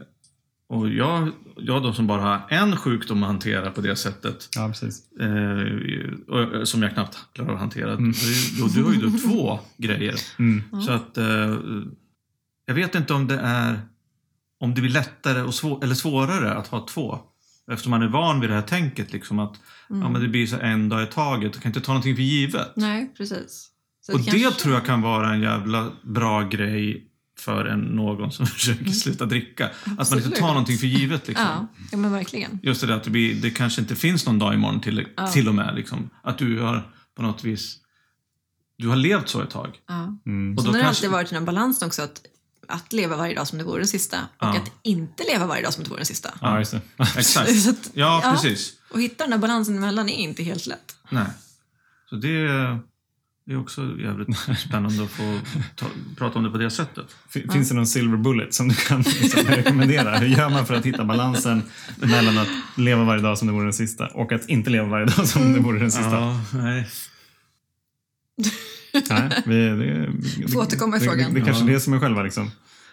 [0.69, 4.49] Och jag, jag då som bara har en sjukdom att hantera på det sättet.
[4.57, 5.13] ja precis.
[5.21, 7.97] Eh, och, som jag knappt klarar av att hantera.
[7.97, 8.13] Du,
[8.59, 10.15] då, du har ju då två grejer.
[10.39, 10.63] Mm.
[10.83, 11.19] Så att...
[11.19, 11.57] Eh,
[12.67, 13.81] jag vet inte om det är...
[14.61, 17.19] Om det blir lättare och svår, eller svårare att ha två.
[17.73, 19.55] Eftersom man är van vid det här tänket liksom att
[19.89, 21.53] ja, men det blir så en dag i taget.
[21.53, 22.73] Du kan inte ta någonting för givet.
[22.77, 23.71] Nej, precis.
[24.07, 27.07] Så och det kanske- tror jag kan vara en jävla bra grej
[27.39, 29.67] för en, någon som försöker sluta dricka.
[29.67, 30.35] Att man inte Absolut.
[30.35, 31.29] tar någonting för givet.
[31.29, 31.47] Liksom.
[31.47, 32.61] Ja, ja men verkligen.
[32.63, 35.27] Just det där att det, blir, det kanske inte finns någon dag imorgon till, Ja.
[35.29, 35.75] till och med.
[35.75, 36.11] Liksom.
[36.23, 37.79] Att du har på något vis
[38.79, 39.79] du har levt så ett tag.
[39.89, 40.19] Ja.
[40.27, 40.55] Mm.
[40.57, 42.23] Och Sen då har det kanske, alltid varit den här balansen också att,
[42.69, 44.57] att leva varje dag som det vore den sista och Ja.
[44.57, 46.35] att inte leva varje dag som det vore den sista.
[46.41, 46.81] Ja, just det.
[47.17, 47.61] Exakt.
[47.63, 48.31] Så att- Ja, ja.
[48.33, 48.73] precis.
[48.91, 50.97] Och hitta den här balansen emellan är inte helt lätt.
[51.11, 51.27] Nej.
[52.11, 52.43] Så det,
[53.47, 54.39] det är också jävligt
[54.69, 55.41] spännande att få
[55.77, 55.87] ta,
[56.17, 57.07] prata om det på det sättet.
[57.29, 60.19] Fin- Finns det någon silver bullet som du kan liksom rekommendera?
[60.19, 61.63] Hur gör man för att hitta balansen
[61.97, 65.07] mellan att leva varje dag som det vore den sista och att inte leva varje
[65.07, 66.11] dag som det vore den sista?
[66.11, 66.89] Ja, nej.
[69.11, 71.35] Nej, vi, det, det, Får återkomma i frågan.
[71.35, 71.73] Det, det är kanske Ja.
[71.73, 72.51] det som är själva liksom,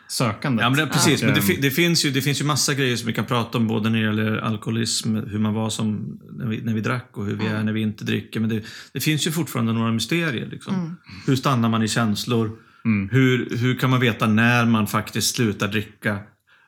[0.09, 0.63] sökandet.
[0.63, 1.21] Ja, men det, precis.
[1.21, 3.25] Och, Men det, ehm, det, finns ju, det finns ju massa grejer som vi kan
[3.25, 6.81] prata om, både när det gäller alkoholism, hur man var som när vi, när vi
[6.81, 8.39] drack och hur vi är när vi inte dricker.
[8.39, 10.47] Men det, det finns ju fortfarande några mysterier.
[10.51, 10.97] Liksom.
[11.27, 12.51] Hur stannar man i känslor?
[12.85, 13.09] Mm.
[13.09, 16.19] Hur, hur kan man veta när man faktiskt slutar dricka?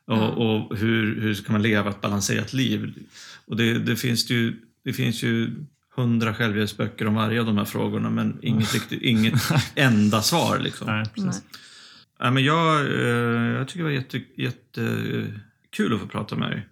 [0.08, 2.94] Och, och hur, hur kan man leva ett balanserat liv?
[3.48, 4.54] Och det, det, finns ju,
[4.86, 5.52] det finns ju
[5.96, 10.60] hundra självhjälpsböcker om varje av de här frågorna men inget, riktigt, inget enda svar.
[10.60, 10.88] Liksom.
[10.88, 11.26] Nej, precis.
[11.26, 11.62] Nej.
[12.20, 16.68] Ja, men jag, eh, jag tycker det var jätte, jättekul att få prata med dig.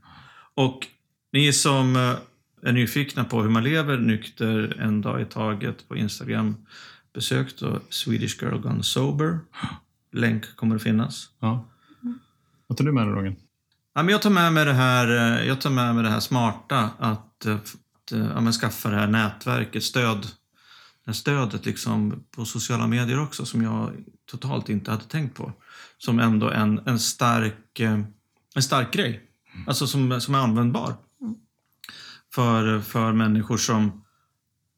[0.55, 0.87] Och
[1.31, 2.15] ni som eh,
[2.61, 6.55] är nyfikna på hur man lever nykter en dag i taget på Instagram,
[7.13, 9.39] besök då Swedish Girl Gone Sober.
[10.11, 11.29] Länk kommer att finnas.
[11.39, 11.69] Ja.
[12.67, 13.35] Vad tar du med dig Roger?
[13.95, 16.19] Ja, men jag tar med mig det här, eh, jag tar med mig det här
[16.19, 17.45] smarta att,
[18.17, 23.45] ja, men skaffa det här nätverket, stöd, det här stödet liksom på sociala medier också
[23.45, 23.91] som jag
[24.31, 25.53] totalt inte hade tänkt på.
[25.97, 27.99] Som ändå en, en, stark, eh,
[28.55, 29.21] en stark grej.
[29.67, 30.95] Alltså som, som är användbar.
[32.33, 34.03] För, för människor som,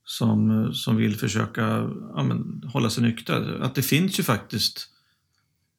[0.06, 1.62] som, som vill försöka
[2.16, 3.66] ja, men, hålla sig nyktra.
[3.66, 4.90] Att det finns ju faktiskt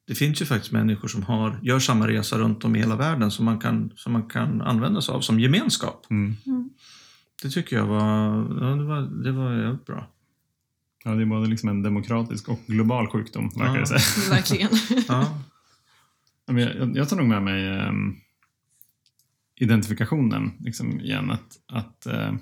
[0.07, 3.31] det finns ju faktiskt människor som har, gör samma resa runt om i hela världen
[3.31, 6.05] som man kan, som man kan använda sig av som gemenskap.
[6.09, 6.35] Mm.
[7.43, 8.27] Det tycker jag var,
[8.61, 10.07] ja, det var, det var jävligt bra.
[11.03, 13.79] Ja, det är både liksom en demokratisk och global sjukdom, verkar Ja.
[13.79, 14.29] det säga.
[14.35, 14.69] Verkligen.
[15.07, 15.41] Ja.
[16.45, 18.15] Jag, jag tar nog med mig ehm,
[19.55, 21.31] identifikationen liksom, igen.
[21.31, 22.33] Att, att eh,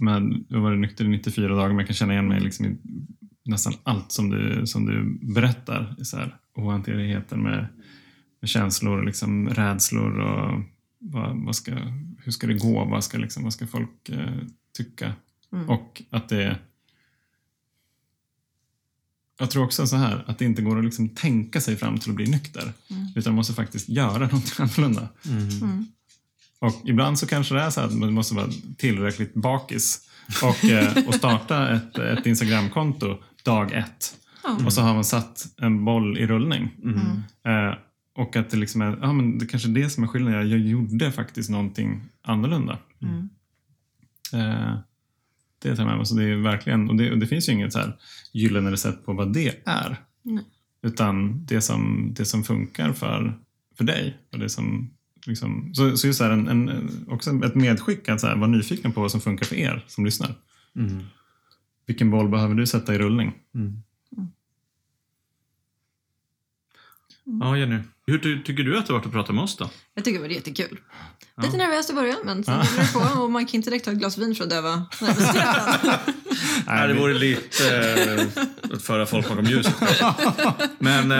[0.00, 2.66] men, jag har varit nykter i 94 dagar men jag kan känna igen mig liksom,
[2.66, 2.76] i
[3.44, 5.94] nästan allt som du, som du berättar.
[5.98, 7.66] I så här, ohanterligheten med,
[8.40, 10.62] med känslor, liksom, rädslor och
[10.98, 11.74] vad, vad ska,
[12.18, 12.84] hur ska det gå?
[12.84, 14.38] Vad ska, liksom, vad ska folk eh,
[14.76, 15.12] tycka?
[15.52, 15.68] Mm.
[15.68, 16.58] Och att det
[19.40, 22.10] jag tror också så här, att det inte går att liksom tänka sig fram till
[22.10, 22.72] att bli nykter.
[23.16, 25.08] Utan man måste faktiskt göra något annorlunda.
[25.26, 25.86] Mm.
[26.58, 30.08] Och ibland så kanske det är så här att man måste vara tillräckligt bakis
[30.42, 34.14] och, eh, och starta ett, ett Instagramkonto dag ett.
[34.64, 36.70] Och så har man satt en boll i rullning.
[36.82, 37.22] Mm.
[37.44, 37.78] Eh,
[38.18, 40.50] och att det liksom är, ja men det kanske är det som är skillnaden.
[40.50, 42.78] Jag gjorde faktiskt någonting annorlunda.
[43.02, 43.28] Mm.
[44.32, 44.78] Eh,
[45.62, 46.06] det tar jag med mig.
[46.06, 47.96] Så det är verkligen, och det, och det finns ju inget så här
[48.32, 49.96] gyllene recept på vad det är.
[50.22, 50.44] Nej.
[50.82, 53.38] Utan det som, det som funkar för,
[53.76, 54.16] för dig.
[54.32, 54.90] Och det som,
[55.26, 58.50] liksom, så, så just så här en, en, också ett medskick att så här, vara
[58.50, 60.34] nyfiken på vad som funkar för er som lyssnar.
[60.76, 61.02] Mm.
[61.86, 63.32] Vilken boll behöver du sätta i rullning?
[63.54, 63.82] Mm.
[67.40, 67.78] Ja, Jenny.
[68.06, 69.70] Hur ty- tycker du att det har varit att prata med oss då?
[69.94, 70.78] Jag tycker det var jättekul.
[71.42, 73.90] Lite nervöst i början, men sen rullade det på och man kan inte direkt ta
[73.90, 74.86] ett glas vin för att döva.
[76.66, 77.78] Nej, det vore lite
[78.34, 79.74] eh, att föra folk bakom ljuset.
[80.78, 81.18] Men eh,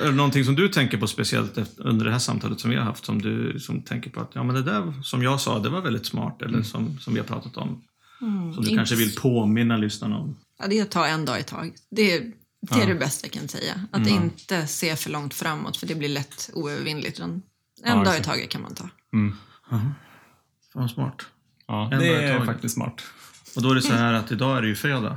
[0.00, 2.84] är det någonting som du tänker på speciellt under det här samtalet som vi har
[2.84, 5.68] haft som du som tänker på att ja, men det där som jag sa, det
[5.68, 7.82] var väldigt smart eller som, som vi har pratat om.
[8.22, 8.54] Mm.
[8.54, 10.36] Som du kanske vill påminna lyssnarna om.
[10.58, 11.74] Ja, det är att ta en dag i taget.
[11.90, 12.86] Det är, det, är Ja.
[12.86, 13.74] det bästa jag kan säga.
[13.90, 17.18] Att inte se för långt framåt, för det blir lätt oövervinnligt.
[17.18, 17.42] En
[17.84, 18.88] Ja, dag i taget kan man ta.
[19.12, 19.34] Mm.
[20.72, 21.22] Fan smart.
[21.66, 23.02] Ja, En det är faktiskt smart.
[23.56, 25.16] Och då är det så här att idag är det ju fredag.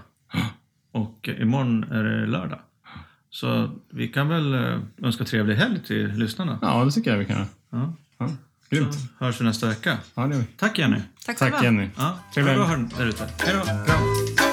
[0.92, 2.60] Och imorgon är det lördag.
[3.30, 6.60] Så vi kan väl eh, önska trevlig helg till lyssnarna.
[6.62, 7.48] Ja, det tycker jag vi kan göra.
[7.70, 7.94] Ja.
[8.18, 8.30] Ja,
[8.70, 8.94] grymt.
[8.94, 9.98] Så hörs vi nästa vecka.
[10.16, 10.48] Ja, det gör vi.
[10.58, 11.02] Tack Jenny.
[11.26, 11.38] Tack.
[11.38, 11.90] Tack Jenny.
[11.98, 12.90] Ja, Trevlig ha det helg.
[13.40, 14.53] Hej då.